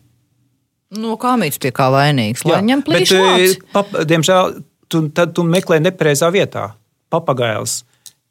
No 1.01 1.15
kā 1.23 1.37
mīts 1.39 1.61
pie 1.63 1.71
kā 1.75 1.87
vainīgs? 1.95 2.43
Lai 2.49 2.61
ņem 2.67 2.83
bet, 2.83 2.89
plīšu 2.91 3.19
eh, 3.23 4.05
diemžēl, 4.11 4.57
tu, 4.91 5.05
tad 5.15 5.37
tu 5.37 5.45
meklē 5.47 5.79
nepareizā 5.83 6.31
vietā. 6.35 6.73
Papagails. 7.11 7.85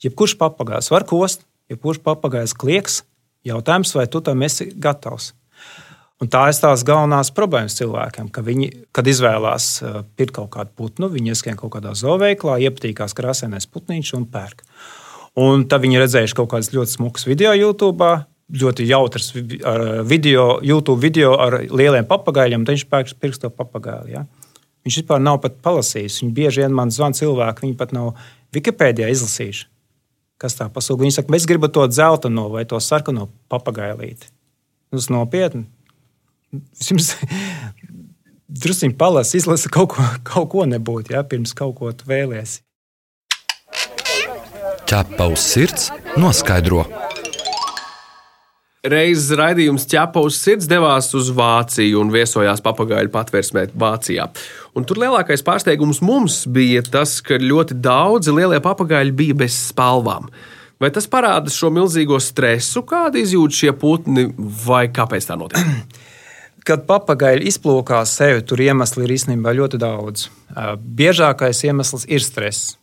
Jebkurš 0.03 0.35
papagails 0.39 0.91
var 0.91 1.05
kost, 1.07 1.45
jebkurš 1.71 2.03
papagails 2.03 2.55
klieks. 2.55 3.01
Jautājums, 3.47 3.93
vai 3.95 4.05
tu 4.11 4.19
tam 4.23 4.43
esi 4.43 4.67
gatavs? 4.75 5.31
Un 6.19 6.27
tā 6.27 6.41
ir 6.51 6.57
tās 6.59 6.81
galvenās 6.83 7.29
problēmas 7.31 7.77
cilvēkiem, 7.79 8.27
ka 8.35 8.43
viņi, 8.43 8.67
kad 8.95 9.07
izvēlās 9.07 9.67
eh, 9.79 9.99
pirkt 10.19 10.35
kaut 10.35 10.49
kādu 10.57 10.73
putnu, 10.75 11.07
viņi 11.13 11.31
ieskrien 11.31 11.59
kaut 11.59 11.71
kādā 11.77 11.93
zooveiklā, 11.95 12.57
iepatīkās 12.67 13.15
krāsainais 13.15 13.69
putniņš 13.71 14.11
un 14.17 14.25
pērk. 14.33 14.65
Un 15.39 15.63
tad 15.71 15.85
viņi 15.85 16.01
redzējuši 16.01 16.35
kaut 16.35 16.49
kādas 16.51 16.73
ļoti 16.75 16.97
smukas 16.97 17.23
video 17.29 17.53
YouTube, 17.55 18.09
ļoti 18.51 18.89
jautrs 18.89 19.31
ar 19.69 19.85
video, 20.09 20.57
YouTube 20.65 20.99
video 20.99 21.37
ar 21.39 21.61
lieliem 21.69 22.07
papagaļiem, 22.09 22.67
tad 22.67 22.75
viņš 22.75 22.85
pērk 22.91 23.15
pirks 23.21 23.39
to 23.39 23.53
papagaili. 23.53 24.17
Ja? 24.17 24.25
Viņš 24.83 25.01
vispār 25.03 25.23
nav 25.23 25.39
pat 25.43 25.59
palasījis. 25.63 26.19
Viņi 26.23 26.35
bieži 26.35 26.65
vien 26.65 26.75
man 26.75 26.91
zvana 26.91 27.15
cilvēki, 27.15 27.67
viņi 27.67 27.79
pat 27.79 27.95
nav 27.95 28.15
Wikipēdijā 28.55 29.11
izlasījuši. 29.13 29.67
Kas 30.41 30.55
tā 30.57 30.65
pasūta? 30.73 31.03
Viņi 31.03 31.19
saka, 31.19 31.31
mēs 31.31 31.45
gribam 31.47 31.71
to 31.71 31.83
dzelteno 31.91 32.47
vai 32.49 32.63
to 32.67 32.79
sarkano 32.81 33.27
papagailīti. 33.51 34.31
Tas 34.89 35.11
nopietni. 35.13 35.67
Jums 36.51 37.11
druskuļi 38.49 38.95
palasa, 38.97 39.37
izlasa 39.37 39.69
kaut 39.73 39.93
ko, 39.93 40.05
kaut 40.25 40.49
ko 40.53 40.65
nebūtu, 40.69 41.13
ja, 41.13 41.23
pirms 41.27 41.53
kaut 41.57 41.77
ko 41.77 41.93
tu 41.93 42.09
vēlēsies. 42.09 42.63
Ķepa 44.89 45.27
uz 45.29 45.43
sirds 45.45 45.91
noskaidro. 46.17 46.87
Reizes 48.89 49.35
raidījums 49.37 49.83
ķepa 49.91 50.21
uz 50.23 50.39
sirds 50.39 50.65
devās 50.71 51.11
uz 51.13 51.29
Vāciju 51.35 51.99
un 52.01 52.13
viesojās 52.13 52.63
papagaļu 52.65 53.11
patvērsmē 53.13 53.67
Vācijā. 53.77 54.25
Un 54.73 54.87
tur 54.87 55.01
lielākais 55.03 55.43
pārsteigums 55.45 55.99
mums 56.01 56.41
bija 56.49 56.81
tas, 56.87 57.19
ka 57.21 57.37
ļoti 57.37 57.77
daudzi 57.83 58.33
lielie 58.33 58.61
papagaļi 58.63 59.13
bija 59.19 59.37
bez 59.43 59.59
spalvām. 59.67 60.31
Vai 60.79 60.89
tas 60.95 61.09
parāda 61.11 61.51
šo 61.51 61.69
milzīgo 61.75 62.17
stresu, 62.23 62.81
kādu 62.87 63.19
izjūt 63.19 63.57
šie 63.61 63.75
putni, 63.77 64.29
vai 64.65 64.87
kāpēc 64.95 65.27
tā 65.27 65.37
notiek? 65.37 65.99
Kad 66.69 66.85
papagaili 66.85 67.49
izplūkā 67.49 68.03
sevi, 68.05 68.43
tur 68.45 68.61
iemesli 68.61 69.07
ir 69.07 69.15
īstenībā 69.15 69.55
ļoti 69.57 69.79
daudz. 69.81 70.27
Biežākais 70.77 71.63
iemesls 71.65 72.05
ir 72.05 72.21
stress. 72.21 72.75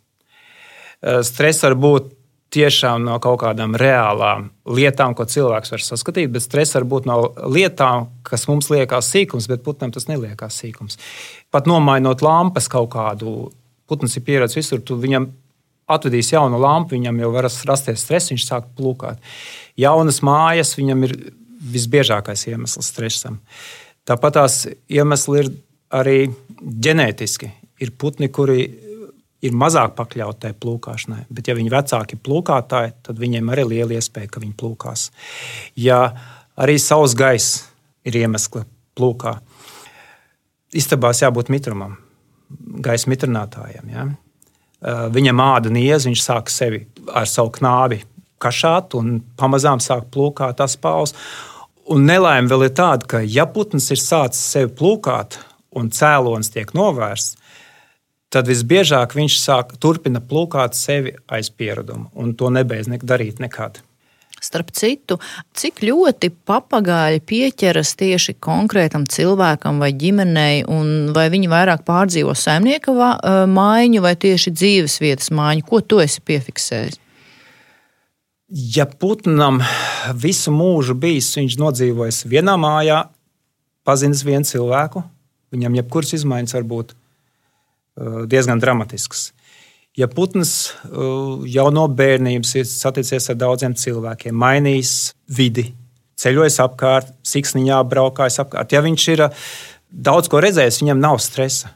Stress 1.28 1.62
var 1.62 1.76
būt 1.78 2.10
tiešām 2.56 3.04
no 3.06 3.16
kaut 3.22 3.40
kādām 3.42 3.74
reālām 3.78 4.48
lietām, 4.70 5.14
ko 5.18 5.26
cilvēks 5.28 5.72
var 5.74 5.82
saskatīt, 5.82 6.30
bet 6.34 6.44
stress 6.44 6.76
var 6.78 6.86
būt 6.88 7.08
no 7.08 7.18
lietām, 7.52 8.08
kas 8.26 8.46
mums 8.50 8.70
liekas 8.72 9.10
sīkums, 9.12 9.48
bet 9.50 9.64
putnam 9.66 9.92
tas 9.94 10.06
neliekas 10.10 10.60
sīkums. 10.62 10.98
Pat 11.54 11.66
nomainot 11.70 12.22
lampas 12.24 12.70
kaut 12.72 12.92
kādu, 12.94 13.50
putns 13.90 14.16
ir 14.18 14.26
pieredzējis 14.26 14.62
visur, 14.62 14.82
tu 14.86 14.98
viņam 14.98 15.28
atvedīs 15.90 16.32
jaunu 16.32 16.58
lampu, 16.58 16.96
viņam 16.96 17.18
jau 17.22 17.32
var 17.34 17.46
rasties 17.46 18.02
stress, 18.02 18.32
viņš 18.32 18.46
sāk 18.46 18.70
plūkāt. 18.78 19.20
Jaunas 19.78 20.22
mājas 20.26 20.74
viņam 20.78 21.04
ir 21.06 21.18
visbiežākais 21.72 22.46
iemesls 22.50 22.90
stresam. 22.92 23.40
Tāpat 24.06 24.38
tās 24.38 24.58
iemesli 24.92 25.42
ir 25.42 25.52
arī 25.96 26.18
ģenētiski. 26.62 27.50
Ir 27.82 27.92
putni, 27.98 28.28
kuri 28.32 28.60
ir 29.44 29.56
mazāk 29.56 29.94
pakļauti 29.98 30.46
tai 30.46 30.52
plūkāšanai, 30.56 31.26
bet 31.30 31.50
ja 31.50 31.56
viņi 31.58 31.72
vecāki 31.72 32.16
ir 32.16 32.22
plūkātāji, 32.24 32.94
tad 33.06 33.20
viņiem 33.20 33.52
arī 33.52 33.66
ir 33.66 33.72
liela 33.72 33.98
iespēja, 33.98 34.30
ka 34.32 34.42
viņi 34.42 34.56
plūkās. 34.58 35.10
Ja 35.78 36.00
arī 36.56 36.78
saules 36.82 37.14
gaiss 37.18 37.66
ir 38.06 38.16
iemesls 38.22 38.64
plūkā, 38.96 39.36
istabās 40.76 41.20
jābūt 41.22 41.52
mitrumam, 41.52 41.98
gaisa 42.82 43.10
mitrinātājiem. 43.12 43.92
Ja? 43.92 44.06
Uh, 44.06 45.06
Viņam 45.12 45.40
āda 45.42 45.72
niez, 45.72 46.06
viņš 46.08 46.22
sāk 46.22 46.52
sevi 46.52 46.84
ar 47.12 47.28
savu 47.28 47.52
knābi 47.56 48.02
kašāt 48.42 48.96
un 48.98 49.20
pamazām 49.40 49.80
sāk 49.80 50.10
plūkāt 50.12 50.58
tas 50.60 50.76
pauls. 50.80 51.14
Un 51.86 52.02
nelaime 52.08 52.50
vēl 52.50 52.66
ir 52.66 52.72
tāda, 52.74 53.06
ka 53.06 53.20
ja 53.22 53.44
putns 53.46 53.90
ir 53.94 54.00
sācis 54.02 54.42
sevi 54.54 54.72
plūkāt 54.74 55.38
un 55.78 55.90
cēlonis 55.94 56.50
tiek 56.50 56.72
novērsts, 56.74 57.36
tad 58.32 58.48
visbiežāk 58.50 59.14
viņš 59.14 59.36
sāk 59.38 59.76
turpina 59.80 60.18
plūkāt 60.18 60.74
sevi 60.74 61.14
aiz 61.30 61.50
piereduma 61.50 62.10
un 62.18 62.34
to 62.34 62.50
nebeidz 62.50 62.90
ne 62.90 62.98
darīt 62.98 63.38
nekad. 63.42 63.78
Starp 64.42 64.68
citu, 64.76 65.16
cik 65.56 65.80
ļoti 65.86 66.28
papagaļi 66.46 67.22
pieķeras 67.24 67.94
tieši 67.96 68.34
konkrētam 68.42 69.06
cilvēkam 69.08 69.80
vai 69.80 69.94
ģimenei, 69.96 70.60
un 70.68 71.14
vai 71.16 71.30
viņi 71.32 71.48
vairāk 71.50 71.86
pārdzīvo 71.86 72.34
saimnieka 72.36 72.92
mājiņu 73.48 74.04
vai 74.04 74.14
tieši 74.26 74.52
dzīves 74.52 75.00
vietas 75.00 75.32
mājiņu? 75.34 75.66
Ko 75.70 75.80
tu 75.80 76.02
esi 76.04 76.20
piefiksējis? 76.20 77.00
Ja 78.46 78.86
putnam 78.86 79.58
visu 80.14 80.52
mūžu 80.54 80.94
bijis, 80.94 81.32
viņš 81.34 81.56
nodzīvojis 81.58 82.22
vienā 82.30 82.54
mājā, 82.60 83.08
pazinis 83.86 84.22
vienu 84.26 84.46
cilvēku, 84.46 85.02
viņam 85.54 85.78
jebkuras 85.80 86.14
izmaiņas 86.14 86.54
var 86.54 86.68
būt 86.70 86.94
diezgan 88.30 88.60
dramatiskas. 88.60 89.32
Ja 89.96 90.08
putns 90.12 90.74
uh, 90.84 91.42
jau 91.48 91.70
no 91.72 91.86
bērnības 91.88 92.50
ir 92.60 92.66
saticies 92.68 93.30
ar 93.32 93.38
daudziem 93.40 93.72
cilvēkiem, 93.80 94.36
mainījis 94.36 94.92
vidi, 95.32 95.70
ceļojis 96.20 96.60
apkārt, 96.66 97.14
siksniņā 97.24 97.80
braukājis 97.88 98.42
apkārt, 98.44 98.74
ja 98.76 98.82
viņš 98.84 99.08
ir 99.14 99.24
uh, 99.24 99.46
daudz 99.88 100.28
ko 100.28 100.42
redzējis, 100.44 100.82
viņam 100.82 101.00
nav 101.00 101.16
stresa. 101.24 101.72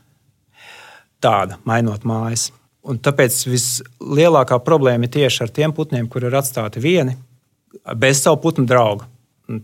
Tāda, 1.25 1.57
mainot 1.69 2.05
mājas. 2.09 2.50
Un 2.89 2.97
tāpēc 3.03 3.43
vislielākā 3.51 4.57
problēma 4.65 5.05
ir 5.05 5.13
tieši 5.19 5.45
ar 5.45 5.53
tiem 5.53 5.75
putniem, 5.77 6.09
kur 6.09 6.25
ir 6.25 6.37
atstāti 6.39 6.81
vieni, 6.81 7.17
bez 7.97 8.23
savu 8.25 8.41
putnu 8.41 8.65
draugu. 8.69 9.05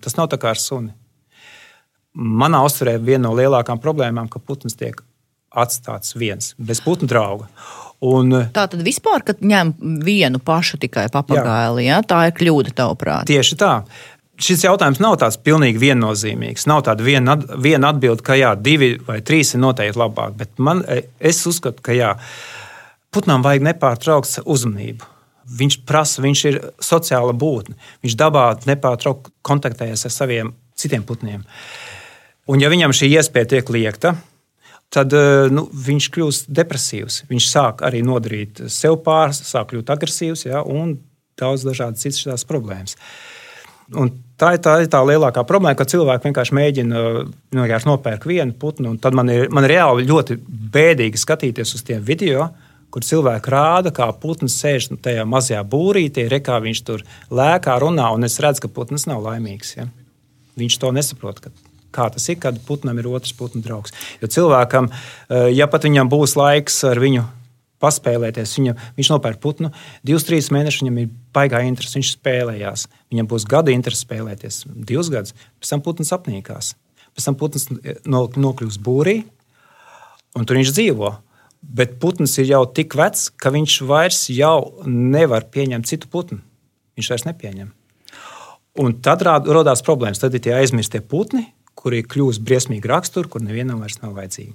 Tas 0.05 0.19
nav 0.19 0.29
tā 0.33 0.39
kā 0.41 0.53
ar 0.53 0.61
suni. 0.61 0.93
Manā 2.17 2.63
uzturē 2.65 2.97
viena 3.01 3.29
no 3.29 3.35
lielākajām 3.37 3.81
problēmām, 3.81 4.29
ka 4.33 4.41
putns 4.41 4.77
tiek 4.77 5.01
atstāts 5.57 6.17
viens, 6.17 6.53
bez 6.59 6.83
putnu 6.85 7.09
drauga. 7.09 7.49
Un, 8.05 8.33
tā 8.53 8.67
tad 8.69 8.83
vispār, 8.85 9.25
kad 9.25 9.41
ņem 9.41 9.73
vienu 10.05 10.41
pašu 10.45 10.77
tikai 10.81 11.07
papagailu, 11.13 11.81
ja, 11.87 12.03
tā 12.05 12.27
ir 12.29 12.37
kļūda 12.37 12.75
tavuprāt. 12.77 13.29
Tieši 13.31 13.57
tā. 13.61 13.73
Šis 14.37 14.67
jautājums 14.67 15.01
nav 15.01 15.15
tāds 15.23 15.39
pilnīgi 15.41 15.81
viennozīmīgs. 15.81 16.67
Nav 16.69 16.83
tāda 16.85 17.05
viena, 17.05 17.39
viena 17.57 17.95
atbilde, 17.95 18.21
ka 18.25 18.37
jā, 18.37 18.53
divi 18.61 18.99
vai 19.07 19.23
trīs 19.25 19.55
ir 19.57 19.63
noteikti 19.65 19.97
labāk. 19.97 20.35
Bet 20.37 20.61
man, 20.61 20.83
e, 20.85 21.07
es 21.25 21.41
uzskatu, 21.49 21.81
ka 21.81 21.97
jā, 21.97 22.11
putnām 23.17 23.45
vajag 23.45 23.65
nepārtrauktu 23.71 24.45
uzmanību. 24.45 25.09
Viņš 25.57 25.81
prasa, 25.87 26.23
viņš 26.25 26.41
ir 26.51 26.57
sociāla 26.83 27.33
būtne. 27.37 27.77
Viņš 28.05 28.17
dabā 28.19 28.47
nepārtraukti 28.67 29.33
kontaktējas 29.47 30.09
ar 30.09 30.15
saviem 30.15 30.55
citiem 30.77 31.05
putniem. 31.07 31.45
Un, 32.47 32.61
ja 32.63 32.71
viņam 32.71 32.95
šī 32.95 33.09
iespēja 33.17 33.57
tiek 33.57 33.71
liekta, 33.75 34.17
tad 34.93 35.15
eh, 35.17 35.47
nu, 35.53 35.67
viņš 35.71 36.11
kļūst 36.15 36.51
depresīvs. 36.55 37.23
Viņš 37.31 37.49
sāk 37.51 37.83
arī 37.87 38.03
nodarīt 38.07 38.67
sev 38.73 39.01
pāri, 39.07 39.35
sāk 39.39 39.73
kļūt 39.73 39.95
agresīvs 39.97 40.47
ja, 40.49 40.63
un 40.63 40.99
daudz 41.39 41.67
dažādas 41.67 42.05
citas 42.05 42.47
problēmas. 42.49 42.97
Un 43.95 44.11
tā 44.39 44.57
ir 44.57 44.63
tā, 44.65 44.77
tā 44.91 45.01
lielākā 45.07 45.45
problēma, 45.47 45.77
ka 45.79 45.87
cilvēki 45.87 46.27
vienkārši 46.27 46.55
mēģina 46.59 47.03
vienkārši 47.55 47.87
nopērkt 47.87 48.27
vienu 48.27 48.57
putnu. 48.59 48.97
Tad 49.03 49.15
man 49.15 49.31
ir, 49.31 49.47
man 49.55 49.67
ir 49.67 49.77
reāli 49.77 50.09
ļoti 50.09 50.41
bēdīgi 50.75 51.21
skatīties 51.23 51.77
uz 51.79 51.85
tiem 51.87 52.03
video, 52.07 52.49
kur 52.97 53.05
cilvēki 53.05 53.53
rāda, 53.53 53.91
kā 53.93 54.07
putns 54.17 54.55
sēž 54.57 54.87
tajā 55.05 55.27
mazajā 55.29 55.61
būrītī, 55.69 56.23
re, 56.33 56.39
kā 56.41 56.57
viņš 56.65 56.79
tur 56.89 57.03
lēkā, 57.29 57.75
runā, 57.83 58.07
un 58.17 58.25
es 58.25 58.39
redzu, 58.41 58.63
ka 58.65 58.71
putns 58.73 59.05
nav 59.05 59.21
laimīgs. 59.21 59.75
Ja? 59.77 59.85
Viņš 60.57 60.79
to 60.81 60.93
nesaprot. 60.97 61.43
Kā 61.93 62.07
tas 62.13 62.25
ir, 62.33 62.39
kad 62.41 62.57
putnam 62.65 62.97
ir 62.97 63.11
otrs 63.11 63.35
putnu 63.37 63.61
draugs. 63.61 63.93
Jo 64.23 64.31
cilvēkam, 64.33 64.89
eh, 64.89 65.51
ja 65.53 65.69
pat 65.69 65.85
viņam 65.85 66.09
būs 66.09 66.39
laiks 66.41 66.79
ar 66.89 66.97
viņu 66.97 67.27
paspēlēties, 67.85 68.57
viņa, 68.57 68.75
viņš 68.97 69.13
nopērk 69.13 69.45
putnu, 69.45 69.73
divus, 70.01 70.25
trīs 70.25 70.49
mēnešus 70.49 70.87
viņam 70.87 70.99
ir 71.03 71.13
baigā 71.37 71.61
interese, 71.69 72.01
viņš 72.01 72.15
spēlējās. 72.17 72.87
Viņam 73.13 73.29
būs 73.29 73.45
gada 73.45 73.77
interese 73.77 74.07
spēlēties, 74.07 74.65
divus 74.73 75.13
gadus, 75.13 75.37
pēc 75.61 75.69
tam 75.69 75.85
putns 75.85 76.17
apnīkās. 76.17 76.73
Pēc 77.13 77.29
tam 77.29 77.37
putns 77.37 77.69
eh, 77.77 78.01
nokļūst 78.09 78.81
būrī, 78.81 79.19
un 80.33 80.49
tur 80.49 80.57
viņš 80.57 80.73
dzīvo. 80.73 81.13
Bet 81.67 81.97
putns 82.03 82.37
ir 82.39 82.47
jau 82.53 82.63
tik 82.71 82.95
vecs, 82.95 83.29
ka 83.35 83.51
viņš 83.51 83.81
vairs 83.89 84.21
nevar 84.87 85.49
pieņemt 85.51 85.89
citu 85.89 86.09
putnu. 86.13 86.39
Viņš 86.97 87.11
vairs 87.13 87.27
nepieņem. 87.27 87.73
Un 88.81 88.95
tad 89.03 89.25
radās 89.25 89.83
problēmas. 89.85 90.21
Tad 90.21 90.37
ir 90.37 90.45
tie 90.45 90.55
aizmirstie 90.57 91.01
putni, 91.01 91.49
kuri 91.75 92.05
kļūst 92.05 92.45
briesmīgi 92.45 92.89
rakstura, 92.89 93.29
kur 93.29 93.43
nevienam 93.45 93.81
vairs 93.83 94.01
nav 94.03 94.15
vajadzīgi. 94.17 94.55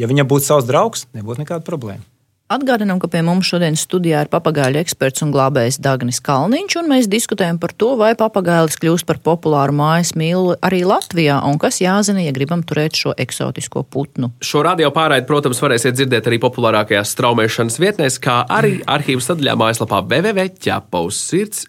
Ja 0.00 0.08
viņam 0.10 0.28
būtu 0.30 0.46
savs 0.46 0.68
draugs, 0.68 1.06
nebūtu 1.16 1.44
nekāda 1.44 1.64
problēma. 1.66 2.04
Atgādinām, 2.48 2.96
ka 2.96 3.10
pie 3.12 3.20
mums 3.20 3.44
šodien 3.50 3.74
studijā 3.76 4.22
ir 4.24 4.30
papagaļu 4.32 4.80
eksperts 4.80 5.20
un 5.26 5.34
glābējs 5.34 5.76
Dagnis 5.84 6.22
Kalniņš, 6.24 6.78
un 6.80 6.86
mēs 6.88 7.08
diskutējam 7.12 7.58
par 7.60 7.74
to, 7.76 7.90
vai 8.00 8.14
papagailis 8.16 8.78
kļūst 8.80 9.04
par 9.08 9.20
populāru 9.20 9.76
mājas 9.76 10.14
mīlu 10.16 10.56
arī 10.64 10.80
Latvijā, 10.88 11.42
un 11.44 11.60
kas 11.60 11.82
jāzina, 11.84 12.24
ja 12.24 12.32
gribam 12.32 12.64
turēt 12.64 12.96
šo 12.96 13.12
eksotisko 13.20 13.84
putnu. 13.92 14.32
Šo 14.40 14.64
radio 14.64 14.88
pārraidi, 14.96 15.28
protams, 15.28 15.60
varēsiet 15.60 16.00
dzirdēt 16.00 16.32
arī 16.32 16.40
populārākajās 16.46 17.12
straumēšanas 17.18 17.76
vietnēs, 17.84 18.16
kā 18.24 18.40
arī 18.48 18.78
arhīvas 18.88 19.28
sadaļā 19.28 19.58
mājaslapā 19.66 20.00
www.ķepaus 20.08 21.24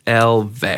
LV. 0.07 0.77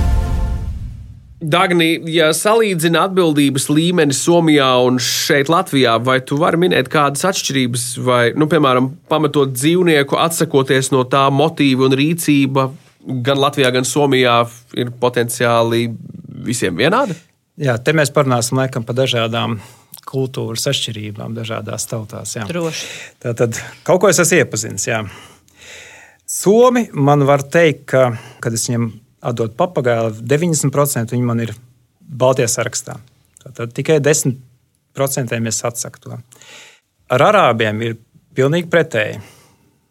Dagni, 1.41 1.95
ja 2.13 2.27
salīdzina 2.37 3.07
atbildības 3.07 3.65
līmeni 3.73 4.13
Somijā 4.13 4.69
un 4.85 4.99
šeit 5.01 5.49
Latvijā, 5.49 5.95
vai 6.05 6.19
tu 6.21 6.37
vari 6.37 6.59
minēt 6.61 6.91
kādas 6.93 7.25
atšķirības, 7.31 7.85
vai, 8.05 8.21
nu, 8.37 8.45
piemēram, 8.51 8.91
pamatot 9.09 9.49
dzīvnieku, 9.55 10.19
atsakoties 10.21 10.91
no 10.93 11.01
tā 11.09 11.23
motīva 11.33 11.87
un 11.87 11.97
rīcība, 11.97 12.67
gan 13.25 13.41
Latvijā, 13.41 13.73
gan 13.73 13.89
Somijā 13.89 14.37
ir 14.77 14.93
potenciāli 15.01 15.87
visiem 16.45 16.77
vienāda? 16.77 17.17
Jā, 17.61 17.79
te 17.81 17.97
mēs 17.97 18.13
parunāsim 18.13 18.61
laikam 18.61 18.85
par 18.85 19.01
dažādām 19.01 19.57
kultūras 20.11 20.69
atšķirībām 20.69 21.33
dažādās 21.37 21.89
tautās. 21.89 22.37
Jā. 22.37 22.45
Droši. 22.49 22.85
Tātad 23.25 23.57
kaut 23.87 24.03
ko 24.03 24.13
es 24.13 24.21
esmu 24.21 24.43
iepazinis. 24.43 24.85
Jā. 24.93 25.01
Somi 26.29 26.85
man 26.93 27.25
var 27.25 27.43
teikt, 27.49 27.87
ka, 27.91 28.11
kad 28.45 28.53
es 28.53 28.69
viņiem 28.69 28.91
atdot 29.21 29.53
papagailu, 29.57 30.13
90% 30.21 31.15
viņi 31.15 31.27
man 31.27 31.43
ir 31.45 31.53
Baltijas 32.01 32.57
sarakstā. 32.57 32.97
Tad 33.41 33.73
tikai 33.73 33.99
10% 34.03 35.47
es 35.47 35.61
atsaku 35.65 36.03
to. 36.03 36.17
Ar 37.11 37.25
arābiem 37.29 37.81
ir 37.85 37.95
pilnīgi 38.37 38.69
pretēji. 38.71 39.21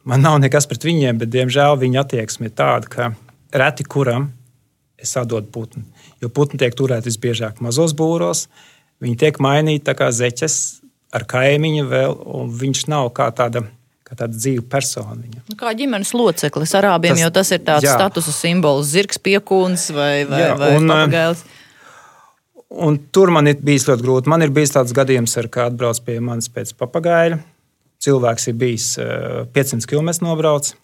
Man 0.09 0.25
nav 0.25 0.39
nekas 0.41 0.67
pret 0.69 0.85
viņiem, 0.87 1.19
bet 1.21 1.33
diemžēl 1.33 1.79
viņa 1.81 2.05
attieksme 2.05 2.49
ir 2.49 2.55
tāda, 2.57 2.89
ka 2.89 3.11
reti 3.53 3.85
kuram 3.85 4.31
es 5.01 5.13
atdodu 5.17 5.51
putnu. 5.53 5.85
Jo 6.21 6.31
putni 6.33 6.61
tiek 6.61 6.77
turēti 6.77 7.09
visbiežāk 7.11 7.61
mazos 7.65 7.95
būros, 7.97 8.47
viņi 9.01 9.19
tiek 9.21 9.41
mainīti 9.41 9.95
kā 9.97 10.11
zeķes 10.13 10.57
ar 11.17 11.27
kaimiņu 11.29 11.87
vēl, 11.91 12.17
un 12.39 12.51
viņš 12.55 12.87
nav 12.93 13.11
kā 13.17 13.29
tāda 13.37 13.65
kā 14.11 14.19
tāda 14.19 14.35
dzīva 14.35 14.67
persona. 14.71 15.15
Viņa. 15.15 15.45
Nu, 15.47 15.57
kā 15.59 15.71
ģimenes 15.79 16.11
loceklis 16.17 16.75
arābiem, 16.79 17.15
tas, 17.15 17.23
jo 17.23 17.31
tas 17.39 17.53
ir 17.55 17.63
tāds 17.63 17.87
jā. 17.87 17.95
statusa 17.95 18.35
simbols, 18.35 18.91
zirgs, 18.91 19.21
piekūns 19.23 19.91
vai, 19.95 20.27
vai, 20.27 20.43
jā, 20.43 20.53
vai 20.59 20.71
un, 20.77 20.91
papagailis. 20.91 21.45
Un 22.87 22.99
tur 23.15 23.31
man 23.35 23.51
ir 23.51 23.59
bijis 23.67 23.87
ļoti 23.89 24.07
grūti. 24.07 24.31
Man 24.31 24.43
ir 24.47 24.53
bijis 24.55 24.75
tāds 24.75 24.95
gadījums, 24.95 25.37
kā 25.51 25.69
atbrauc 25.71 26.03
pie 26.07 26.19
manis 26.23 26.51
pēc 26.51 26.75
papagaļa. 26.79 27.41
Cilvēks 28.01 28.49
ir 28.51 28.57
bijis 28.59 28.87
500 29.55 29.87
km 29.91 30.13
nobraucis. 30.25 30.77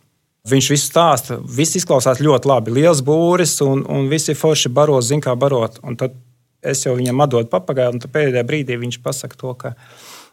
Viņš 0.47 0.67
visu 0.71 0.87
stāsta, 0.87 1.41
viss 1.43 1.75
izklausās 1.75 2.21
ļoti 2.23 2.47
labi. 2.47 2.75
Liels 2.77 3.01
būris 3.03 3.57
un, 3.67 3.81
un 3.91 4.07
visi 4.11 4.35
forši 4.39 4.71
baro, 4.71 5.01
zina, 5.03 5.25
kā 5.25 5.33
barot. 5.35 5.81
Un 5.83 5.99
tad 5.99 6.15
es 6.63 6.85
jau 6.85 6.93
viņam 6.95 7.25
atdodu 7.25 7.51
papagailu, 7.51 7.99
un 7.99 8.15
pēdējā 8.15 8.45
brīdī 8.47 8.77
viņš 8.79 9.01
pasaka 9.03 9.39
to, 9.41 9.55
ka 9.59 9.73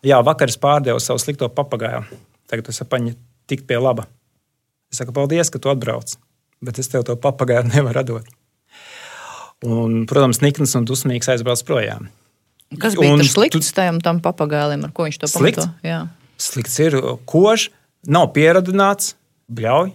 jā, 0.05 0.19
vakar 0.25 0.53
es 0.53 0.59
pārdevu 0.61 1.01
savu 1.01 1.21
slikto 1.21 1.49
papagailu 1.53 2.05
tagad 2.51 2.69
es 2.71 2.81
paņemu 2.89 3.19
tikt 3.49 3.67
pie 3.69 3.79
laba. 3.81 4.07
Es 4.91 5.01
saku, 5.01 5.13
paldies, 5.15 5.51
ka 5.51 5.61
tu 5.61 5.71
atbrauc, 5.71 6.15
bet 6.63 6.79
es 6.79 6.89
tev 6.91 7.05
to 7.07 7.15
papagaidu 7.19 7.71
nevaru 7.75 8.05
dot. 8.07 8.33
Un, 9.63 10.03
protams, 10.09 10.41
nikns 10.43 10.75
un 10.75 10.87
dusmīgs 10.87 11.29
aizbrauc 11.31 11.61
projām. 11.67 12.09
Kas 12.81 12.97
bija 12.97 13.15
tas 13.19 13.31
slikts 13.31 13.69
tu... 13.69 13.75
tam, 13.77 14.01
tam 14.03 14.19
papagailim, 14.23 14.83
ar 14.87 14.91
ko 14.95 15.05
viņš 15.07 15.21
to 15.21 15.29
pamato? 15.31 15.67
Slikts 16.41 16.79
ir 16.83 16.97
kožs, 17.29 17.69
nav 18.03 18.31
pieradināts, 18.35 19.13
bļauj. 19.53 19.93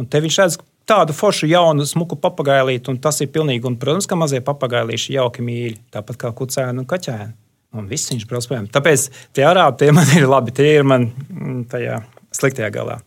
Un 0.00 0.08
te 0.08 0.22
viņš 0.24 0.38
redz 0.40 0.56
tādu 0.90 1.14
foršu, 1.14 1.46
jaunu, 1.50 1.84
smuku 1.86 2.18
papagailīti, 2.18 2.90
un 2.90 2.98
tas 3.02 3.20
ir 3.22 3.30
pilnīgi. 3.30 3.68
Un, 3.68 3.76
protams, 3.78 4.08
ka 4.10 4.18
mazie 4.18 4.40
papagailīši 4.44 5.14
jauki 5.18 5.44
mīļi, 5.46 5.76
tāpat 5.94 6.18
kā 6.24 6.32
kucēni 6.36 6.82
un 6.82 6.88
kaķēni. 6.90 7.34
Un 7.76 7.86
viss 7.90 8.10
viņš 8.10 8.26
brauc 8.26 8.48
projām. 8.50 8.66
Tāpēc 8.72 9.06
tie 9.36 9.44
arābi 9.46 9.84
tie 9.84 9.92
man 9.94 10.10
ir 10.16 10.26
labi. 10.26 10.54
Tie 10.54 10.72
ir 10.80 10.86
man 10.86 11.06
mm, 11.10 11.60
tajā 11.70 12.00
sliktajā 12.34 12.70
galā. 12.74 12.98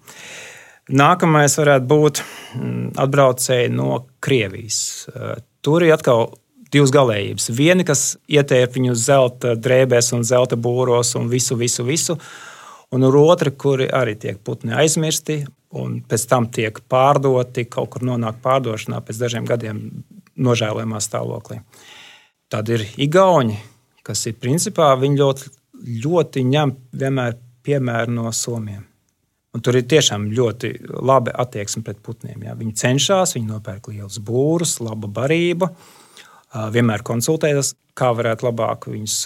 Nākamais 0.93 1.56
varētu 1.60 1.88
būt 1.88 2.21
mm, 2.23 2.86
atbraucēji 3.04 3.73
no 3.76 4.06
Krievijas. 4.23 4.80
Eh, 5.12 5.36
tur 5.63 5.84
ir 5.84 5.95
atkal 5.95 6.32
divas 6.73 6.93
galējības. 6.95 7.52
Viena, 7.54 7.86
kas 7.88 8.15
ietērp 8.32 8.80
viņu 8.80 8.95
zelta 8.97 9.54
drēbēs 9.60 10.13
un 10.17 10.23
zelta 10.28 10.58
būros 10.60 11.13
un 11.19 11.30
visu, 11.32 11.58
visu, 11.60 11.86
visu. 11.88 12.17
Un 12.93 13.06
otra, 13.10 13.52
kuri 13.52 13.88
arī 13.89 14.15
tiek 14.19 14.39
putni 14.45 14.73
aizmirsti 14.78 15.41
un 15.80 15.99
pēc 16.06 16.26
tam 16.30 16.47
tiek 16.54 16.78
pārdoti, 16.89 17.65
kaut 17.65 17.89
kur 17.93 18.06
nonāk 18.06 18.39
pārdošanā 18.43 19.02
pēc 19.06 19.21
dažiem 19.23 19.47
gadiem 19.49 19.80
nožēlojamā 20.38 21.02
stāvoklī. 21.02 21.62
Tad 22.54 22.69
ir 22.69 22.86
Igauni, 23.02 23.58
kas 24.04 24.26
ir 24.30 24.39
principā 24.39 24.92
viņi 25.00 25.20
ļoti, 25.20 25.52
ļoti 26.04 26.44
ņem 26.50 26.74
vienmēr 27.00 27.38
piemēru 27.63 28.18
no 28.18 28.32
Somijas. 28.36 28.89
Un 29.54 29.62
tur 29.62 29.78
ir 29.78 29.84
tiešām 29.86 30.32
ļoti 30.34 30.72
laba 31.06 31.36
attieksme 31.44 31.84
pret 31.86 32.00
putniem. 32.02 32.42
Ja. 32.42 32.56
Viņi 32.58 32.72
cenšas, 32.74 33.36
viņi 33.36 33.52
nopērk 33.52 33.92
lielus 33.92 34.18
būrus, 34.26 34.80
laba 34.82 35.06
barība, 35.06 35.70
vienmēr 36.74 37.04
konsultējas, 37.06 37.76
kā 37.94 38.10
varētu 38.18 38.48
labāk 38.48 38.88
viņus 38.89 39.18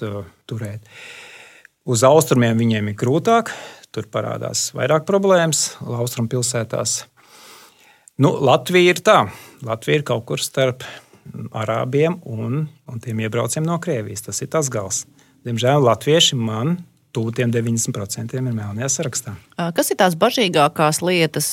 turēt. 0.51 0.83
Uz 1.87 2.03
austrumiem 2.03 2.59
viņiem 2.59 2.91
ir 2.91 2.97
grūtāk, 2.99 3.53
tur 3.95 4.09
parādās 4.11 4.65
vairāk 4.75 5.07
problēmas, 5.07 5.77
austrumu 5.79 6.27
pilsētās. 6.35 7.05
Nu, 8.19 8.33
Latvija 8.43 8.91
ir 8.91 8.99
tā, 9.07 9.21
Latvija 9.63 10.01
ir 10.01 10.07
kaut 10.11 10.27
kur 10.27 10.43
starp 10.43 10.83
arābiem 11.55 12.19
un, 12.25 12.67
un 12.87 13.01
tiem 13.03 13.23
iebraucējiem 13.25 13.67
no 13.67 13.79
Krievijas. 13.83 14.25
Tas 14.27 14.43
ir 14.43 14.51
tas 14.53 14.71
gals. 14.73 15.05
Diemžēl 15.47 15.83
latvieši 15.85 16.37
man 16.39 16.77
tuvu 17.17 17.31
tiem 17.33 17.51
90% 17.53 18.35
ir 18.35 18.43
melnajā 18.45 18.89
sarakstā. 18.91 19.33
Kas 19.73 19.89
ir 19.89 19.97
tās 19.97 20.13
bažīgākās 20.19 20.99
lietas, 21.01 21.47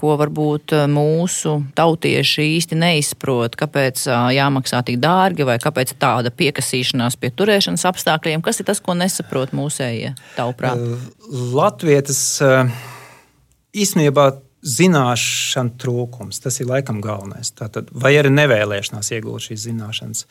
ko 0.00 0.14
varbūt 0.20 0.72
mūsu 0.88 1.58
tautieši 1.76 2.46
īsti 2.54 2.78
neizprot? 2.80 3.58
Kāpēc 3.60 4.06
jāmaksā 4.08 4.80
tik 4.86 5.00
dārgi, 5.02 5.44
vai 5.44 5.58
kāpēc 5.62 5.92
tāda 6.00 6.32
piekasīšanās 6.32 7.18
pie 7.20 7.32
turēšanas 7.36 7.84
apstākļiem? 7.90 8.44
Kas 8.44 8.62
ir 8.62 8.70
tas, 8.70 8.80
ko 8.80 8.96
nesaprot 8.96 9.52
mūsējie 9.56 10.14
tavuprāt? 10.38 10.80
Latvietis 11.28 12.24
īstenībā 13.74 14.30
zināšanu 14.64 15.76
trūkums. 15.80 16.40
Tas 16.44 16.60
ir 16.60 16.70
laikam 16.70 17.02
galvenais. 17.04 17.52
Tātad, 17.56 17.90
vai 17.92 18.14
arī 18.18 18.32
nevēlēšanās 18.34 19.12
iegūt 19.18 19.50
šīs 19.50 19.68
zināšanas. 19.68 20.24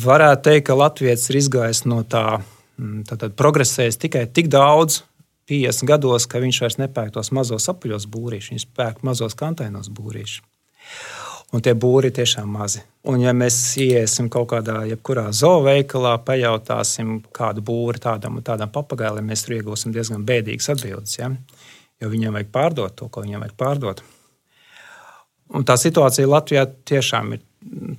Varētu 0.00 0.46
teikt, 0.48 0.66
ka 0.70 0.78
Latvijas 0.78 1.28
ir 1.30 1.40
izgājis 1.42 1.84
no 1.90 2.00
tā 2.08 2.40
Mm, 2.80 3.04
tātad 3.08 3.34
progresējis 3.36 3.98
tikai 4.00 4.24
tik 4.32 4.48
daudz, 4.52 5.02
50 5.50 5.88
gados, 5.88 6.26
ka 6.30 6.40
viņš 6.40 6.60
vairs 6.62 6.78
nepērk 6.80 7.16
tos 7.16 7.32
mazos 7.34 7.66
apaļos 7.72 8.06
būrīšus, 8.08 8.52
viņš 8.54 8.66
pērk 8.78 9.02
mazos 9.06 9.34
kantainos 9.36 9.90
būrīšus. 9.92 10.44
Un 11.50 11.64
tie 11.66 11.72
būri 11.74 12.12
ir 12.12 12.14
tiešām 12.14 12.46
mazi. 12.46 12.84
Un, 13.10 13.18
ja 13.18 13.32
mēs 13.34 13.56
iesim 13.82 14.28
kaut 14.30 14.52
kādā, 14.52 14.84
jebkurā 14.86 15.26
zooveikalā, 15.34 16.12
pajautāsim, 16.22 17.16
kādu 17.34 17.64
būri 17.66 17.98
tādam 18.00 18.38
un 18.38 18.46
tādam 18.46 18.70
papagailim, 18.70 19.26
mēs 19.26 19.42
tur 19.44 19.56
iegūsim 19.56 19.90
diezgan 19.92 20.22
bēdīgas 20.28 20.70
atbildes. 20.76 21.16
Ja? 21.18 21.32
Jo 22.00 22.08
viņiem 22.08 22.36
vajag 22.38 22.50
pārdot 22.54 22.96
to, 22.96 23.08
ko 23.12 23.24
viņiem 23.24 23.44
vajag 23.44 23.56
pārdot. 23.60 24.02
Un 25.54 25.66
tā 25.66 25.74
situācija 25.80 26.30
Latvijā 26.30 26.64
tiešām 26.88 27.34
ir 27.34 27.42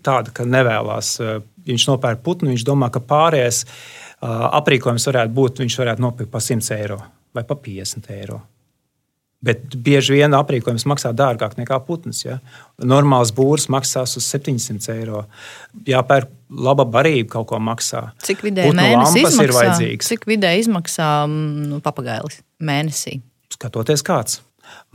tāda, 0.01 0.31
ka 0.33 0.47
nevēlas. 0.47 1.15
Eh, 1.21 1.41
viņš 1.67 1.89
nopērk 1.91 2.23
putnu, 2.25 2.49
viņš 2.53 2.63
domā, 2.65 2.89
ka 2.89 3.03
pārējais 3.03 3.65
ir 3.65 3.99
aprīkojums 4.21 5.07
varētu 5.09 5.33
būt, 5.33 5.61
viņš 5.63 5.77
varētu 5.81 6.03
nopirkt 6.03 6.31
par 6.31 6.41
100 6.45 6.77
eiro 6.77 7.01
vai 7.33 7.43
par 7.47 7.57
50 7.63 8.09
eiro. 8.13 8.41
Bet 9.41 9.73
bieži 9.73 10.19
vien 10.19 10.35
aprīkojums 10.37 10.83
maksā 10.85 11.09
dārgāk 11.17 11.55
nekā 11.57 11.79
putns. 11.87 12.19
Ja? 12.27 12.37
Normāls 12.77 13.31
būrs 13.33 13.65
maksās 13.73 14.13
uz 14.19 14.27
700 14.29 14.91
eiro. 14.93 15.23
Jāpērk 15.87 16.29
laba 16.53 16.85
barība, 16.85 17.31
kaut 17.39 17.47
ko 17.49 17.57
maksā. 17.57 18.11
Cik 18.21 18.43
vidēji 18.45 18.75
mēnesī 18.77 19.23
izmaksā? 19.25 19.79
Cik 20.05 20.29
vidēji 20.29 20.67
izmaksā 20.67 21.09
nu, 21.31 21.81
papagailis 21.81 22.43
mēnesī? 22.61 23.17
Skatoties 23.51 24.03
kāds. 24.07 24.39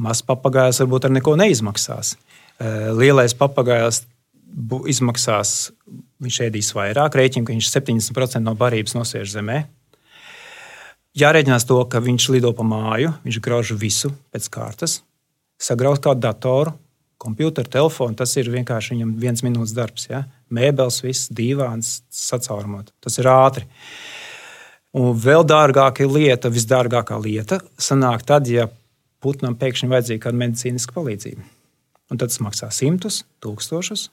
Mazs 0.00 0.24
papagailis 0.26 0.80
varbūt 0.82 1.08
ar 1.08 1.14
neko 1.16 1.36
neizmaksās. 1.38 2.14
Lielais 2.96 3.34
papagailis 3.36 4.04
izmaksās, 4.88 5.72
viņš 6.22 6.38
ēdīs 6.46 6.70
vairāk, 6.76 7.18
rēķina, 7.18 7.44
ka 7.44 7.52
viņš 7.52 7.68
70% 7.74 8.40
no 8.44 8.54
barības 8.56 8.96
nosēž 8.96 9.34
zemē. 9.34 9.64
Jārēķinās 11.16 11.64
to, 11.68 11.78
ka 11.88 12.00
viņš 12.04 12.30
lido 12.34 12.52
pa 12.56 12.64
māju, 12.64 13.12
viņš 13.24 13.38
grauž 13.44 13.72
visu 13.80 14.12
pēc 14.32 14.48
kārtas, 14.52 14.98
sagrauž 15.60 16.00
kādu 16.04 16.24
datoru, 16.24 16.74
komputeru, 17.20 17.68
telefonu. 17.72 18.16
Tas 18.16 18.34
ir 18.36 18.50
vienkārši 18.52 18.94
viņam 18.94 19.14
viens 19.20 19.42
minūtes 19.44 19.72
darbs. 19.76 20.08
Ja? 20.10 20.26
Mēbeles, 20.52 21.00
viss, 21.04 21.30
dīvāns, 21.32 22.02
sacaurumot. 22.12 22.92
Tas 23.04 23.16
ir 23.20 23.30
ātri. 23.32 23.64
Un 24.96 25.12
vēl 25.20 25.44
dārgāka 25.44 26.06
lieta, 26.08 26.48
visdārgākā 26.52 27.18
lieta, 27.20 27.60
sanāk 27.76 28.24
tad, 28.28 28.48
ja 28.48 28.70
putnam 29.20 29.56
pēkšņi 29.58 29.90
vajadzīga 29.92 30.24
kāda 30.24 30.40
medicīniska 30.40 30.96
palīdzība. 30.96 31.44
Un 32.12 32.20
tad 32.20 32.30
tas 32.30 32.40
maksā 32.40 32.70
simtus, 32.72 33.24
tūkstošus. 33.44 34.08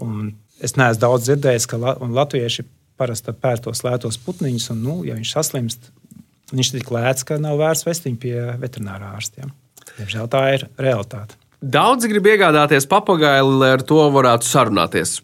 Un 0.00 0.32
es 0.62 0.76
neesmu 0.78 1.02
daudz 1.02 1.26
dzirdējis, 1.28 1.66
ka 1.68 1.80
latvieši 2.00 2.64
parasti 3.00 3.34
pērk 3.36 3.66
tos 3.66 3.82
lētos 3.84 4.20
putniņus, 4.24 4.70
un, 4.74 4.82
nu, 4.86 4.96
ja 5.08 5.16
viņš 5.18 5.34
saslimst, 5.34 5.90
viņš 6.52 6.72
ir 6.72 6.80
tik 6.80 6.92
lēts, 6.94 7.26
ka 7.26 7.40
nav 7.42 7.60
vērts 7.60 7.86
vest 7.88 8.06
viņu 8.08 8.20
pie 8.22 8.34
veterinārā 8.60 9.14
ārstiem. 9.18 9.52
Diemžēl 9.98 10.28
tā 10.32 10.44
ir 10.56 10.68
realitāte. 10.80 11.36
Daudzi 11.60 12.08
grib 12.08 12.28
iegādāties 12.30 12.88
papagaili, 12.88 13.56
lai 13.60 13.74
ar 13.76 13.84
to 13.84 14.00
varētu 14.14 14.48
sarunāties. 14.48 15.18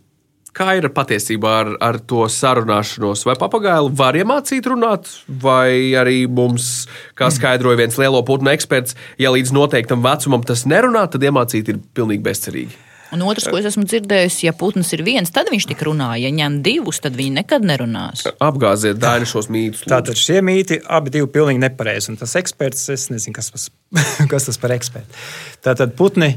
Kā 0.56 0.70
ir 0.78 0.86
patiesībā 0.88 1.50
ar, 1.52 1.70
ar 1.84 1.98
to 2.08 2.22
sarunāšanos? 2.32 3.26
Vai 3.28 3.34
papagaili 3.36 3.92
var 3.92 4.16
iemācīt 4.16 4.64
runāt, 4.72 5.10
vai 5.28 5.92
arī 6.00 6.22
mums, 6.32 6.86
kā 7.18 7.28
skaidroja 7.34 7.82
viens 7.82 7.98
lielo 8.00 8.22
putnu 8.24 8.48
eksperts, 8.54 8.96
ja 9.20 9.34
līdz 9.34 9.52
noteiktam 9.52 10.00
vecumam 10.06 10.46
tas 10.48 10.64
nerunā, 10.64 11.04
tad 11.12 11.26
iemācīt 11.28 11.68
ir 11.74 11.82
pilnīgi 11.92 12.24
bezcerīgi? 12.24 12.78
Un 13.12 13.22
otrs, 13.22 13.46
ko 13.50 13.58
es 13.60 13.68
esmu 13.68 13.84
dzirdējis, 13.86 14.38
ja 14.46 14.52
putns 14.56 14.88
ir 14.96 15.04
viens, 15.06 15.30
tad 15.32 15.50
viņš 15.52 15.68
tik 15.70 15.84
runā. 15.86 16.08
Ja 16.18 16.30
ņem 16.34 16.58
divus, 16.64 16.98
tad 17.04 17.14
viņi 17.18 17.36
nekad 17.36 17.66
nerunās. 17.68 18.24
Apgāziet 18.42 18.98
daļu 19.02 19.28
šos 19.30 19.50
mītus. 19.52 19.84
Lūdzu. 19.84 19.92
Tātad 19.92 20.18
šie 20.20 20.40
mīti 20.44 20.80
abi 20.82 21.12
divi 21.14 21.28
pilnīgi 21.36 21.62
nepareizi. 21.62 22.10
Un 22.12 22.18
tas 22.20 22.34
eksperts, 22.40 22.88
es 22.96 23.06
nezinu, 23.12 23.36
kas, 23.36 23.52
pas, 23.54 23.68
kas 24.32 24.48
tas 24.48 24.58
par 24.62 24.74
ekspertu. 24.74 25.20
Tātad 25.68 25.94
putni, 26.00 26.32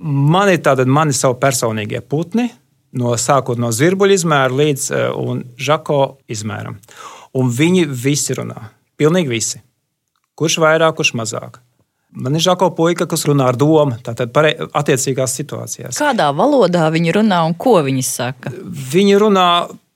man 0.00 0.50
ir 0.50 0.64
tātad 0.64 0.90
mani 0.90 1.14
savu 1.14 1.38
personīgie 1.40 2.02
putni, 2.02 2.48
no 2.96 3.14
sākot 3.20 3.60
no 3.60 3.70
zirbuļa 3.74 4.18
izmēra 4.18 4.60
līdz 4.62 4.90
uh, 4.96 5.32
žako 5.60 6.00
izmēram. 6.30 6.78
Un 7.38 7.50
viņi 7.54 7.86
visi 7.86 8.34
runā. 8.38 8.70
Pilnīgi 8.98 9.30
visi. 9.30 9.60
Kurš 10.38 10.58
vairāk, 10.62 10.96
kurš 10.98 11.14
mazāk. 11.18 11.60
Man 12.10 12.34
ir 12.34 12.42
žako 12.42 12.72
puika, 12.74 13.06
kas 13.06 13.22
runā 13.28 13.46
ar 13.52 13.58
domu, 13.58 13.94
tātad 14.02 14.34
attiecīgās 14.34 15.36
situācijās. 15.38 16.00
Kādā 16.00 16.26
valodā 16.34 16.88
viņi 16.90 17.14
runā 17.20 17.44
un 17.46 17.54
ko 17.54 17.76
viņi 17.86 18.02
saka? 18.02 18.50
Viņi 18.94 19.20
runā 19.22 19.46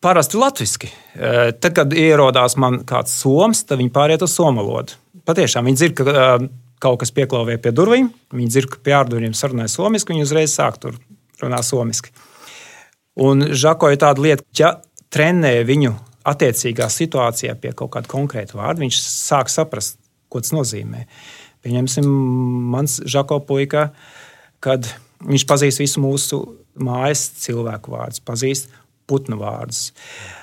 parasti 0.04 0.38
latviešu. 0.38 0.86
E, 0.86 1.32
tad, 1.58 1.72
kad 1.74 1.96
ierodās 1.96 2.54
man 2.60 2.82
kāds 2.86 3.16
soms, 3.18 3.64
tad 3.66 3.80
viņi 3.82 3.90
pāriet 3.94 4.22
uz 4.22 4.34
somu 4.36 4.62
valodu. 4.62 4.94
Patiešām 5.26 5.66
viņi 5.66 5.80
dzird, 5.80 5.96
ka 5.98 6.04
e, 6.12 6.48
kaut 6.84 7.00
kas 7.02 7.10
pieklauvē 7.16 7.56
pie 7.62 7.72
durvīm, 7.74 8.12
viņi 8.36 8.52
dzird, 8.52 8.70
ka 8.70 8.82
pie 8.84 8.94
ārdurvīm 9.00 9.34
sarunājas 9.34 9.74
somiski, 9.80 10.14
viņi 10.14 10.28
uzreiz 10.28 10.54
sāk 10.54 10.78
tur 10.82 11.00
runāt 11.42 11.66
somiski. 11.66 12.14
Un 13.22 13.50
žako 13.54 13.92
ir 13.94 14.00
tāda 14.02 14.22
lieta, 14.24 14.44
ja 14.58 14.74
trenē 15.14 15.60
viņu 15.66 15.92
attiecīgā 16.26 16.88
situācijā 16.90 17.54
pie 17.60 17.74
kaut 17.76 17.92
kāda 17.94 18.10
konkrēta 18.10 18.56
vārda, 18.58 18.82
viņš 18.82 18.98
sāk 19.04 19.52
saprast, 19.52 20.00
ko 20.32 20.40
tas 20.42 20.54
nozīmē. 20.56 21.04
Uh, 21.04 21.44
Pieņemsim, 21.64 22.04
mans 22.74 22.98
žako 23.08 23.38
puika, 23.48 23.88
kad 24.64 24.84
viņš 25.24 25.46
pazīst 25.48 25.80
visu 25.80 26.02
mūsu 26.04 26.40
mājas 26.76 27.22
cilvēku 27.40 27.94
vārdus, 27.94 28.20
pazīst 28.20 28.74
putnu 29.08 29.38
vārdus. 29.40 29.86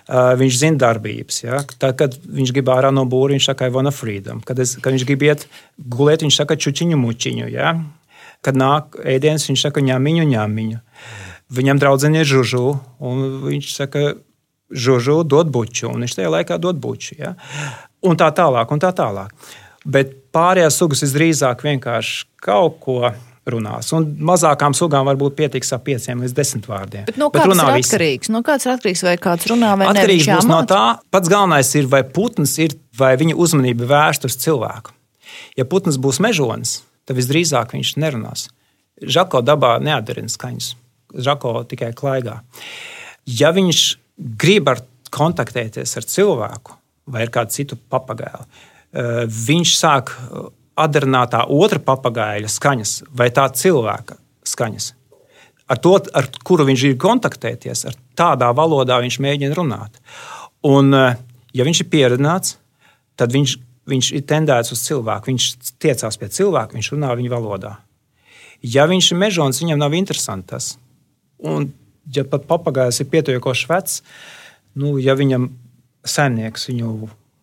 Uh, 0.07 0.33
viņš 0.37 0.57
zina 0.63 0.81
darbības. 0.81 1.43
Ja? 1.43 1.61
Tad, 1.77 1.95
kad 1.99 2.17
viņš 2.25 2.53
grib 2.55 2.71
ārā 2.73 2.89
no 2.93 3.05
būra, 3.09 3.35
viņš 3.35 3.51
saka, 3.51 3.69
Ivana 3.69 3.93
Freedom. 3.93 4.41
Kad, 4.45 4.61
es, 4.65 4.75
kad 4.81 4.95
viņš 4.95 5.05
grib 5.09 5.25
iet 5.27 5.45
gulēt, 5.77 6.25
viņš 6.25 6.41
saka, 6.41 6.57
čučiņu 6.57 6.97
mučiņu. 7.01 7.49
Ja? 7.53 7.75
Kad 8.45 8.57
nāk 8.57 8.97
ēdienas, 9.05 9.45
viņš 9.49 9.67
saka, 9.67 9.85
ņēmiņu, 9.85 10.25
ņēmiņu. 10.33 10.81
Viņam 11.51 11.81
draudzene 11.81 12.21
ir 12.21 12.29
žužu, 12.29 12.65
un 13.03 13.25
viņš 13.43 13.73
saka, 13.75 14.05
žužu 14.71 15.21
dod 15.27 15.51
buču, 15.51 15.89
un 15.91 16.05
viņš 16.05 16.15
tajā 16.19 16.31
laikā 16.37 16.59
dod 16.61 16.79
buču. 16.79 17.17
Ja? 17.19 17.33
Un 18.07 18.15
tā 18.19 18.29
tālāk, 18.35 18.71
un 18.71 18.79
tā 18.81 18.93
tālāk. 18.95 19.33
Bet 19.83 20.13
pārējās 20.31 20.77
sugas 20.79 21.03
visdrīzāk 21.03 21.65
vienkārši 21.65 22.29
kaut 22.41 22.79
ko 22.83 23.11
runās. 23.49 23.89
Un 23.97 24.05
mazākām 24.21 24.75
sugām 24.77 25.07
varbūt 25.09 25.35
pietiks 25.39 25.73
ap 25.75 25.83
5 25.87 26.13
līdz 26.21 26.35
10 26.37 26.67
vārdiem. 26.69 27.05
Bet 27.09 27.17
no 27.19 27.31
kāds 27.33 27.57
ir 27.57 27.73
atkarīgs? 27.73 28.31
No 28.33 28.43
kāds 28.45 28.67
ir 28.67 28.75
atkarīgs 28.75 29.03
vai 29.07 29.15
kāds 29.21 29.49
runā 29.49 29.73
vai 29.79 29.87
nē? 29.89 29.95
Atkarīgs 29.95 30.29
būs 30.29 30.49
no 30.49 30.61
tā. 30.69 30.83
Pats 31.13 31.31
galvenais 31.31 31.71
ir, 31.79 31.89
vai 31.91 32.03
putns 32.05 32.57
ir, 32.61 32.77
vai 32.97 33.15
viņa 33.19 33.37
uzmanība 33.41 33.89
vērsta 33.89 34.29
uz 34.29 34.37
cilvēku. 34.43 34.93
Ja 35.57 35.65
putns 35.69 35.97
būs 36.01 36.21
mežonis, 36.23 36.81
tad 37.07 37.17
visdrīzāk 37.17 37.73
viņš 37.75 37.95
nerunās. 38.01 38.47
Žako 39.01 39.41
dabā 39.45 39.79
neatdarina 39.81 40.29
skaņas. 40.29 40.75
Žako 41.11 41.65
tikai 41.67 41.91
klaigā. 41.97 42.39
Ja 43.27 43.51
viņš 43.55 43.81
grib 44.17 44.69
ar 44.71 44.81
kontaktēties 45.11 45.97
ar 45.97 46.07
cilvēku 46.07 46.77
vai 47.11 47.25
ar 47.25 47.31
kādu 47.33 47.51
citu 47.51 47.77
papagailu, 47.91 48.45
eh, 48.93 49.25
viņš 49.27 49.75
sāk 49.75 50.13
atdarinātā 50.77 51.43
otra 51.49 51.79
papagaļa 51.79 52.49
skaņas 52.49 53.03
vai 53.11 53.29
tā 53.29 53.47
cilvēka 53.49 54.17
skaņas. 54.47 54.93
Ar 55.71 55.77
to, 55.77 55.95
ar 56.13 56.27
kuru 56.43 56.65
viņš 56.67 56.83
ir 56.89 56.97
kontaktēties, 56.99 57.85
ar 57.87 57.95
tādā 58.15 58.49
valodā 58.55 58.99
viņš 59.01 59.19
mēģina 59.23 59.55
runāt. 59.55 59.99
Un, 60.63 60.93
eh, 60.93 61.15
ja 61.53 61.63
viņš 61.63 61.81
ir 61.81 61.89
pieredzināts, 61.89 62.55
tad 63.15 63.31
viņš, 63.31 63.57
viņš 63.87 64.11
ir 64.15 64.21
tendēts 64.21 64.71
uz 64.71 64.81
cilvēku. 64.87 65.31
Viņš 65.31 65.77
tiecās 65.79 66.17
pie 66.17 66.27
cilvēka, 66.27 66.73
viņš 66.73 66.91
runā 66.91 67.15
viņa 67.17 67.29
valodā. 67.29 67.77
Ja 68.61 68.85
viņš 68.85 69.11
ir 69.11 69.17
mežonis, 69.17 69.61
viņam 69.61 69.77
nav 69.77 69.93
interesanti 69.93 70.47
tas. 70.47 70.77
Un, 71.41 71.71
ja 72.13 72.25
pat 72.27 72.45
papagailis 72.49 73.01
ir 73.01 73.09
pietiekoši 73.11 73.69
vecs, 73.71 74.01
nu, 74.77 74.97
ja 75.01 75.15
viņam 75.17 75.49
saimnieks 76.07 76.69
viņu 76.69 76.91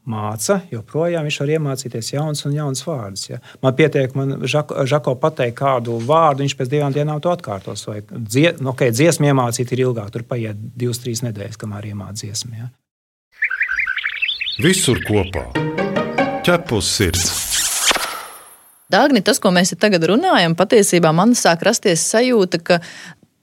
māca, 0.09 0.63
joprojām 0.73 1.27
viņš 1.29 1.39
var 1.43 1.53
iemācīties 1.57 2.13
jaunas 2.15 2.45
un 2.49 2.57
jaunas 2.57 2.83
vārdus. 2.87 3.27
Ja. 3.29 3.41
Man 3.65 3.77
pietiek, 3.77 4.15
man 4.17 4.39
Žako, 4.49 4.87
Žako 4.89 5.15
pateikt 5.21 5.59
kādu 5.61 5.99
vārdu, 6.01 6.45
viņš 6.45 6.57
pēc 6.59 6.73
divām 6.73 6.95
dienām 6.97 7.21
to 7.25 7.33
atkārtos. 7.35 7.85
Vai 7.91 8.01
dzie, 8.09 8.55
nu, 8.61 8.73
okay, 8.73 8.95
dziesmu 8.95 9.29
iemācīt 9.29 9.75
ir 9.75 9.85
ilgāk, 9.85 10.13
tur 10.15 10.25
paiet 10.29 10.57
divas, 10.57 11.03
trīs 11.05 11.23
nedēļas, 11.27 11.61
kamēr 11.61 11.91
iemācīt 11.93 12.33
dziesmu. 12.33 12.57
Ja. 12.57 12.71
Visur 14.65 14.99
kopā- 15.07 15.45
ķepus 16.47 16.89
sirds. 16.97 17.29
Dāgni, 18.89 19.21
tas, 19.21 19.37
ko 19.37 19.51
mēs 19.53 19.75
tagad 19.77 20.07
runājam, 20.09 20.55
patiesībā 20.57 21.11
man 21.13 21.35
sāk 21.37 21.61
rasties 21.69 22.01
sajūta, 22.09 22.59
ka 22.65 22.79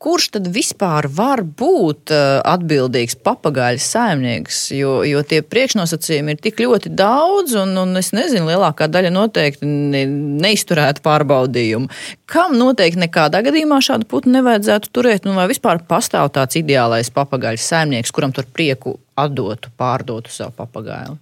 kurš 0.05 0.27
tad 0.35 0.49
vispār 0.53 1.07
var 1.09 1.41
būt 1.41 2.13
eh, 2.13 2.37
atbildīgs 2.45 3.17
papagaļu 3.25 3.81
saimnieks? 3.81 4.59
Jo, 4.77 4.99
jo 5.07 5.23
tie 5.25 5.41
priekšnosacījumi 5.41 6.35
ir 6.35 6.43
tik 6.43 6.61
ļoti 6.61 6.91
daudz, 6.93 7.55
un, 7.63 7.73
un 7.81 7.97
es 8.01 8.11
nezinu, 8.13 8.45
lielākā 8.51 8.87
daļa 8.91 9.13
noteikti 9.15 9.65
ne, 9.65 10.05
neizturētu 10.45 11.01
pārbaudījumu. 11.05 11.89
Kam 12.29 12.57
noteikti 12.59 13.01
nekādā 13.07 13.41
gadījumā 13.45 13.81
šādu 13.85 14.09
putnu 14.11 14.37
nevajadzētu 14.37 14.93
turēt, 14.93 15.25
un 15.25 15.39
vai 15.39 15.49
vispār 15.49 15.81
pastāv 15.89 16.29
tāds 16.37 16.61
ideālais 16.61 17.09
papagaļu 17.15 17.61
saimnieks, 17.65 18.13
kuram 18.13 18.35
tur 18.35 18.45
prieku 18.45 18.99
atdotu, 19.17 19.73
pārdotu 19.79 20.33
savu 20.33 20.53
papagaili? 20.59 21.17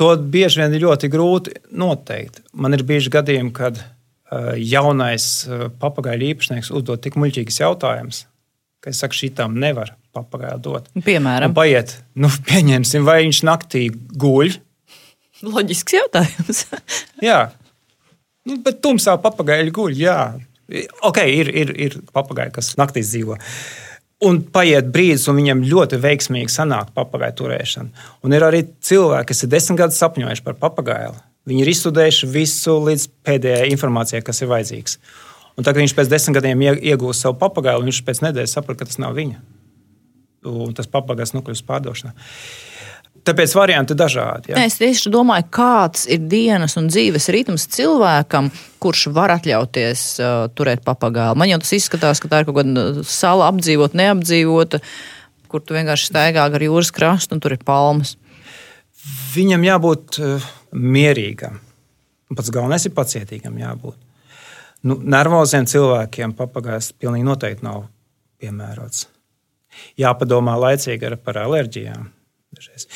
To 0.00 0.14
bieži 0.16 0.62
vien 0.62 0.72
ir 0.72 0.86
ļoti 0.86 1.10
grūti 1.12 1.58
noteikt. 1.76 2.40
Man 2.56 2.72
ir 2.72 2.86
bijuši 2.88 3.12
gadījumi, 3.12 3.52
kad 3.52 3.82
jaunais 4.56 5.26
eh, 5.46 5.66
papagaļu 5.80 6.30
īpašnieks 6.32 6.72
uzdod 6.72 7.02
tik 7.04 7.18
muļķīgus 7.20 7.60
jautājumus, 7.62 8.24
ka 8.82 8.92
es 8.92 9.02
saku, 9.02 9.18
šitām 9.18 9.58
nevar 9.60 9.94
papagailu 10.16 10.60
dot. 10.64 10.88
Piemēram, 11.04 11.52
Un 11.52 11.56
paiet, 11.56 11.98
nu, 12.18 12.30
pieņemsim, 12.50 13.04
vai 13.08 13.22
viņš 13.26 13.42
naktī 13.48 13.88
guļ. 13.92 14.56
Loģisks 15.42 15.98
jautājums. 15.98 16.64
jā, 17.30 17.44
nu, 18.48 18.58
bet 18.64 18.82
tumsā 18.84 19.18
papagaļi 19.20 19.74
guļ. 19.74 19.96
Jā. 20.00 20.18
Ok, 21.04 21.18
ir, 21.28 21.50
ir, 21.52 21.72
ir 21.88 21.98
papagaļi, 22.14 22.54
kas 22.54 22.72
naktīs 22.80 23.10
dzīvo. 23.12 23.36
Un 24.22 24.38
paiet 24.54 24.86
brīdis, 24.94 25.26
un 25.28 25.40
viņam 25.40 25.64
ļoti 25.66 25.98
veiksmīgi 26.00 26.52
sanāk 26.54 26.92
papagailu 26.94 27.34
turēšana. 27.40 28.06
Un 28.22 28.36
ir 28.36 28.46
arī 28.46 28.62
cilvēki, 28.86 29.32
kas 29.32 29.42
ir 29.42 29.50
desmit 29.52 29.80
gadus 29.82 29.98
sapņojuši 29.98 30.44
par 30.46 30.60
papagailu 30.62 31.18
Viņi 31.48 31.64
ir 31.64 31.70
izstudējuši 31.72 32.28
visu 32.30 32.76
līdz 32.86 33.08
pēdējai 33.26 33.70
informācijai, 33.74 34.22
kas 34.22 34.42
ir 34.44 34.50
vajadzīgs. 34.52 34.98
Un 35.58 35.66
tagad 35.66 35.82
viņš 35.82 35.94
pēc 35.98 36.10
desmit 36.10 36.38
gadiem 36.38 36.62
iegūst 36.70 37.26
savu 37.26 37.36
papagailu, 37.40 37.82
un 37.82 37.90
viņš 37.90 38.02
pēc 38.06 38.22
nedēļas 38.24 38.54
saprot, 38.56 38.78
ka 38.78 38.86
tas 38.88 39.00
nav 39.02 39.16
viņa. 39.18 39.40
Un 40.48 40.70
tas 40.76 40.88
papagailis 40.90 41.34
nokļūst 41.34 41.66
pārdošanā. 41.66 42.14
Tāpēc 43.22 43.52
varianti 43.54 43.94
ir 43.94 43.98
dažādi. 44.00 44.50
Ja? 44.50 44.62
Es 44.66 44.80
tieši 44.80 45.10
domāju, 45.14 45.46
kāds 45.54 46.08
ir 46.10 46.24
dienas 46.30 46.74
un 46.80 46.88
dzīves 46.90 47.28
ritms 47.30 47.68
cilvēkam, 47.70 48.48
kurš 48.82 49.04
var 49.14 49.36
atļauties 49.36 50.06
uh, 50.18 50.32
turēt 50.58 50.82
papagailu. 50.86 51.38
Man 51.38 51.52
jau 51.52 51.60
tas 51.62 51.74
izskatās, 51.76 52.22
ka 52.22 52.30
tā 52.30 52.42
ir 52.42 52.48
kaut 52.48 52.58
kāda 52.58 53.04
sala 53.06 53.50
apdzīvota, 53.52 53.98
neapdzīvota, 54.00 54.82
kur 55.52 55.62
tu 55.62 55.76
vienkārši 55.76 56.10
staigā 56.10 56.48
gar 56.50 56.66
jūras 56.66 56.90
krastu 56.94 57.36
un 57.36 57.44
tur 57.44 57.54
ir 57.54 57.62
palmas. 57.66 58.16
Viņam 59.36 59.70
jābūt. 59.70 60.18
Uh, 60.18 60.50
mierīgam. 60.72 61.60
Pats 62.32 62.52
galvenais 62.52 62.86
ir 62.88 62.94
pacietīgam 62.96 63.58
jābūt. 63.60 63.98
Nu, 64.88 64.96
nervoziem 64.98 65.66
cilvēkiem 65.68 66.32
papagājs 66.38 66.90
pilnīgi 66.98 67.26
noteikti 67.26 67.66
nav 67.66 67.84
piemērots. 68.42 69.06
Jāpadomā 70.00 70.56
laicīgi 70.58 71.12
par 71.24 71.38
alerģijām. 71.44 72.08
Dažreiz. 72.52 72.88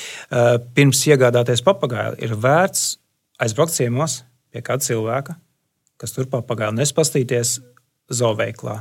Pirms 0.77 1.01
iegādāties 1.09 1.63
papagailu, 1.65 2.19
ir 2.21 2.35
vērts 2.37 2.97
aizbraukt 3.41 3.73
ciemos 3.73 4.19
pie 4.53 4.61
kāda 4.65 4.85
cilvēka, 4.85 5.37
kas 6.01 6.13
tur 6.13 6.29
papagailu 6.33 6.77
nespastīties 6.77 7.59
zooveiklā 8.13 8.77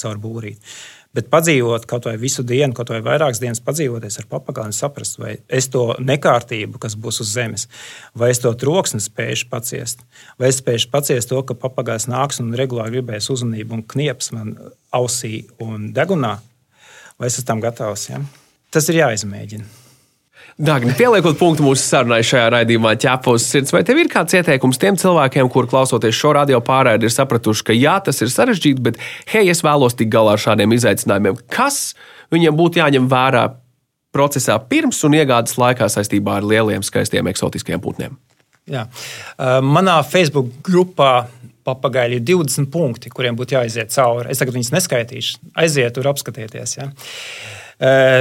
caur 0.00 0.20
būrīti. 0.22 0.62
Bet 1.14 1.28
padzīvot 1.30 1.86
kaut 1.90 2.08
vai 2.08 2.16
visu 2.18 2.42
dienu, 2.46 2.74
kaut 2.74 2.90
vai 2.90 2.98
vairākas 3.04 3.38
dienas 3.42 3.62
padzīvoties 3.62 4.18
ar 4.18 4.26
papagānu, 4.32 4.74
saprast, 4.74 5.20
vai 5.22 5.36
es 5.46 5.68
to 5.70 5.84
nekārtību, 6.02 6.80
kas 6.82 6.96
būs 6.98 7.22
uz 7.22 7.30
zemes, 7.36 7.68
vai 8.18 8.32
es 8.34 8.42
to 8.42 8.50
troksni 8.58 8.98
spēju 9.02 9.46
paciest, 9.52 10.02
vai 10.42 10.50
es 10.50 10.58
spēju 10.62 10.90
paciest 10.90 11.30
to, 11.30 11.38
ka 11.46 11.54
papagājs 11.54 12.08
nāks 12.10 12.42
un 12.42 12.50
regulāri 12.58 12.98
gribēs 12.98 13.30
uzmanību 13.30 13.78
un 13.78 13.86
knieps 13.94 14.32
man 14.34 14.56
ausī 14.94 15.44
un 15.62 15.92
degunā, 15.94 16.34
vai 17.18 17.30
es 17.30 17.38
esmu 17.38 17.52
tam 17.52 17.62
gatavs. 17.62 18.10
Ja? 18.10 18.20
Tas 18.74 18.90
ir 18.90 19.04
jāizmēģina. 19.04 19.83
Dāngni, 20.54 20.92
pieliekot 20.94 21.34
punktu 21.34 21.64
mūsu 21.66 21.82
sarunai 21.82 22.20
šajā 22.22 22.46
raidījumā, 22.54 22.92
ķepos 23.02 23.42
sirds, 23.50 23.72
vai 23.74 23.80
tev 23.86 23.98
ir 23.98 24.10
kāds 24.12 24.36
ieteikums 24.38 24.78
tiem 24.78 24.94
cilvēkiem, 25.00 25.48
kur 25.50 25.66
klausoties 25.66 26.14
šo 26.14 26.30
radio 26.36 26.60
pārēdi, 26.62 27.08
ir 27.08 27.14
sapratuši, 27.14 27.64
ka 27.66 27.74
jā, 27.74 27.96
tas 28.06 28.22
ir 28.22 28.30
sarežģīti, 28.30 28.84
bet 28.86 29.00
hei, 29.32 29.48
es 29.50 29.64
vēlos 29.66 29.98
tikt 29.98 30.12
galā 30.14 30.36
ar 30.36 30.42
šādiem 30.44 30.76
izaicinājumiem. 30.76 31.40
Kas 31.50 31.96
viņiem 32.30 32.54
būtu 32.54 32.78
jāņem 32.78 33.10
vērā 33.10 33.48
procesā 34.14 34.60
pirms 34.70 35.02
un 35.08 35.18
iegādes 35.18 35.58
laikā 35.58 35.90
saistībā 35.90 36.38
ar 36.38 36.46
lieliem, 36.46 36.86
skaistiem, 36.86 37.26
eksotiskiem 37.34 37.82
putniem? 37.82 38.14
Jā. 38.70 38.86
Manā 39.66 39.98
Facebook 40.06 40.54
grupā 40.64 41.26
papagaļi 41.66 42.20
ir 42.20 42.24
20 42.30 42.70
punkti, 42.70 43.10
kuriem 43.10 43.34
būtu 43.34 43.58
jāiziet 43.58 43.90
cauri. 43.90 44.30
Es 44.30 44.38
tagad 44.38 44.54
viņus 44.54 44.70
neskaitīšu. 44.76 45.50
Aiziet 45.58 45.98
tur 45.98 46.12
apskatieties. 46.12 46.78
Ja? 46.78 46.92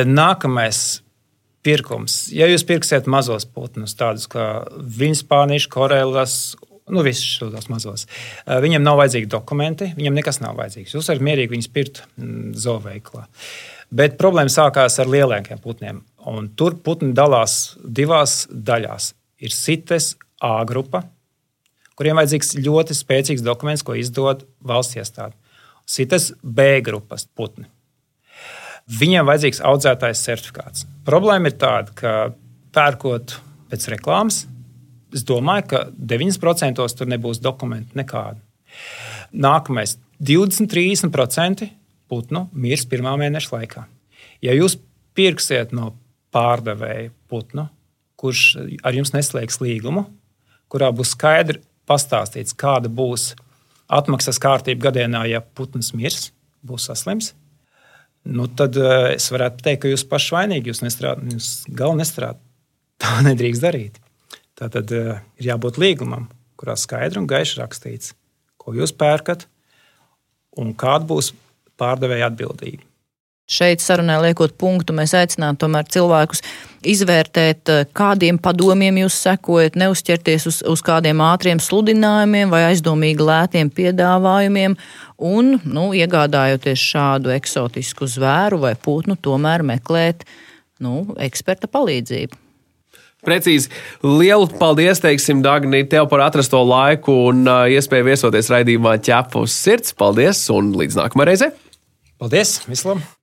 Nākamais 0.09 1.02
pirkums. 1.63 2.27
Ja 2.35 2.47
jūs 2.51 2.65
pirksiet 2.67 3.07
mazos 3.11 3.47
putnus, 3.49 3.95
tādus 3.99 4.27
kā 4.31 4.47
viņspāniņš, 4.99 5.67
korelas, 5.71 6.37
nu, 6.91 7.03
visus 7.05 7.37
šos 7.39 7.69
mazos, 7.71 8.07
eh, 8.45 8.59
viņiem 8.63 8.83
nav 8.83 8.99
vajadzīgi 9.01 9.31
dokumenti, 9.31 9.93
viņiem 9.97 10.19
nekas 10.19 10.41
nav 10.43 10.57
vajadzīgs. 10.59 10.95
Jūs 10.95 11.09
varat 11.11 11.23
mierīgi 11.29 11.55
viņus 11.55 11.71
pirkt 11.73 12.03
mm, 12.17 12.53
zooveiklā. 12.59 13.27
Bet 13.93 14.17
problēma 14.17 14.49
sākās 14.49 14.97
ar 14.99 15.11
lielākiem 15.11 15.61
putniem. 15.61 16.01
Un 16.29 16.49
tur 16.57 16.75
putni 16.81 17.13
dalās 17.13 17.75
divās 17.83 18.47
daļās. 18.49 19.13
Ir 19.43 19.53
sites 19.53 20.15
A 20.43 20.57
grupa, 20.67 21.05
kuriem 21.95 22.17
vajadzīgs 22.19 22.57
ļoti 22.59 22.97
spēcīgs 22.97 23.45
dokuments, 23.45 23.83
ko 23.85 23.95
izdod 23.95 24.43
valsts 24.59 24.97
iestāde. 24.97 25.37
Sites 25.87 26.33
B 26.43 26.81
grupas 26.83 27.23
putni. 27.23 27.69
Viņiem 28.91 29.27
vajadzīgs 29.27 29.61
audzētājs 29.63 30.23
certifikāts. 30.25 30.87
Problēma 31.07 31.47
ir 31.47 31.55
tāda, 31.59 31.93
ka 31.95 32.13
pērkot 32.75 33.37
pēc 33.71 33.87
reklāmas, 33.93 34.43
es 35.13 35.23
domāju, 35.27 35.67
ka 35.71 35.83
9% 35.93 36.83
tur 36.97 37.09
nebūs 37.09 37.39
dokumentu 37.39 37.95
nekādu. 37.99 38.41
Nākamais- 39.33 39.97
20-30% 40.31 41.69
putnu 42.09 42.49
mirs 42.53 42.85
pirmā 42.85 43.15
mēneša 43.17 43.51
laikā. 43.55 43.85
Ja 44.41 44.51
jūs 44.51 44.77
pirksiet 45.15 45.71
no 45.71 45.93
pārdevēja 46.33 47.11
putnu, 47.29 47.69
kurš 48.17 48.43
ar 48.83 48.93
jums 48.93 49.13
neslēgs 49.13 49.59
līgumu, 49.59 50.05
kurā 50.69 50.91
būs 50.91 51.13
skaidri 51.15 51.61
pastāstīts, 51.87 52.55
kāda 52.55 52.89
būs 52.89 53.33
atmaksas 53.89 54.39
kārtība 54.39 54.89
gadienā, 54.89 55.27
ja 55.29 55.41
putns 55.41 55.93
mirs, 55.93 56.31
būs 56.65 56.87
saslims, 56.89 57.33
nu, 58.29 58.47
tad 58.47 58.77
uh, 58.79 59.09
es 59.13 59.27
varētu 59.33 59.65
teikt, 59.65 59.81
ka 59.83 59.91
jūs 59.91 60.05
paši 60.09 60.35
vainīgi, 60.37 60.71
jūs 60.71 60.83
nestrādājat, 60.85 61.35
jūs 61.35 61.49
galvenā 61.69 62.03
nestrādājat. 62.03 62.41
Tā 63.03 63.17
nedrīkst 63.25 63.63
darīt. 63.63 63.99
Tā 64.59 64.69
tad 64.71 64.91
uh, 64.95 65.17
ir 65.41 65.49
jābūt 65.51 65.79
līgumam, 65.81 66.29
kurā 66.59 66.77
skaidri 66.79 67.19
un 67.19 67.27
gaiši 67.29 67.59
rakstīts, 67.59 68.13
ko 68.61 68.75
jūs 68.77 68.93
pērkat, 68.95 69.47
un 70.61 70.71
kāda 70.77 71.09
būs 71.09 71.33
pārdevēja 71.81 72.29
atbildība. 72.31 72.85
Šeit 73.43 73.81
sarunā 73.83 74.21
liekot 74.23 74.53
punktu, 74.55 74.93
mēs 74.95 75.11
aicinām 75.19 75.57
tomēr 75.59 75.83
cilvēkus 75.91 76.39
izvērtēt, 76.87 77.69
eh, 77.69 77.85
kādiem 77.91 78.37
padomiem 78.39 79.01
jūs 79.01 79.17
sekojat, 79.19 79.75
neuzķerties 79.75 80.47
uz, 80.47 80.61
uz 80.63 80.81
kādiem 80.81 81.19
ātriem 81.19 81.59
sludinājumiem 81.59 82.49
vai 82.49 82.61
aizdomīgi 82.69 83.19
lētiem 83.19 83.67
piedāvājumiem, 83.67 84.77
un, 85.19 85.59
nu, 85.65 85.89
iegādājoties 85.91 86.85
šādu 86.93 87.33
eksotisku 87.35 88.07
zvēru 88.07 88.61
vai 88.63 88.75
putnu, 88.79 89.17
tomēr 89.19 89.65
meklēt 89.67 90.23
nu, 90.79 91.11
eksperta 91.19 91.67
palīdzību. 91.67 92.39
Precīzi. 93.23 93.71
Lielu 94.03 94.47
paldies, 94.59 94.99
teiksim, 95.03 95.41
Dagni, 95.43 95.85
tev 95.87 96.09
par 96.11 96.25
atrasto 96.25 96.59
laiku 96.67 97.15
un 97.29 97.43
uh, 97.47 97.65
iespēju 97.71 98.09
viesoties 98.09 98.51
raidījumā 98.51 98.97
ķepu 99.03 99.45
uz 99.47 99.55
sirds. 99.55 99.95
Paldies 99.95 100.43
un 100.51 100.75
līdz 100.79 100.99
nākamajai 100.99 101.31
reizei! 101.31 101.51
Paldies! 102.19 102.57
Vislabāk! 102.67 103.22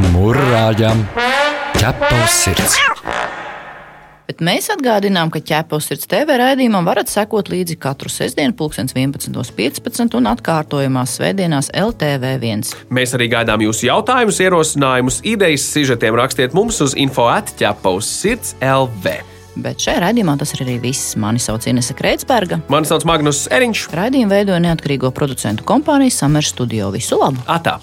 Murrājam, 0.00 1.02
ķepa 1.76 2.08
uz 2.16 2.32
sirds! 2.32 2.78
Bet 4.24 4.40
mēs 4.40 4.70
atgādinām, 4.72 5.28
ka 5.34 5.42
ķepos 5.44 5.90
sirds 5.90 6.08
TV 6.08 6.38
raidījumam 6.40 6.86
varat 6.88 7.10
sekot 7.12 7.50
līdzi 7.52 7.76
katru 7.82 8.08
sestdienu, 8.08 8.54
11.15 8.56 10.16
un 10.16 10.30
atkārtojumās 10.30 11.18
svētdienās 11.18 11.68
LTV1. 11.76 12.72
Mēs 12.88 13.12
arī 13.18 13.28
gaidām 13.34 13.66
jūsu 13.66 13.90
jautājumus, 13.90 14.40
ierosinājumus, 14.46 15.20
idejas, 15.28 15.68
sižetiem 15.74 16.16
rakstiet 16.16 16.56
mums 16.56 16.80
uz 16.80 16.96
info 16.96 17.28
atķepa 17.28 17.92
uz 17.92 18.08
sirds 18.08 18.56
LV. 18.64 19.18
Bet 19.60 19.84
šajā 19.84 20.06
raidījumā 20.06 20.38
tas 20.40 20.56
ir 20.56 20.64
arī 20.64 20.78
viss. 20.86 21.12
Mani 21.20 21.42
sauc 21.42 21.68
Inese 21.68 21.92
Kreitsberga. 21.98 22.62
Mani 22.72 22.88
sauc 22.88 23.04
Magnus 23.04 23.44
Eriņš. 23.52 23.90
Raidījumu 23.92 24.32
veidoja 24.32 24.64
neatkarīgo 24.70 25.12
producentu 25.12 25.68
kompānija 25.68 26.22
Summer 26.22 26.46
Studio. 26.46 26.88
Visu 26.96 27.20
labu! 27.20 27.44
Atā! 27.44 27.82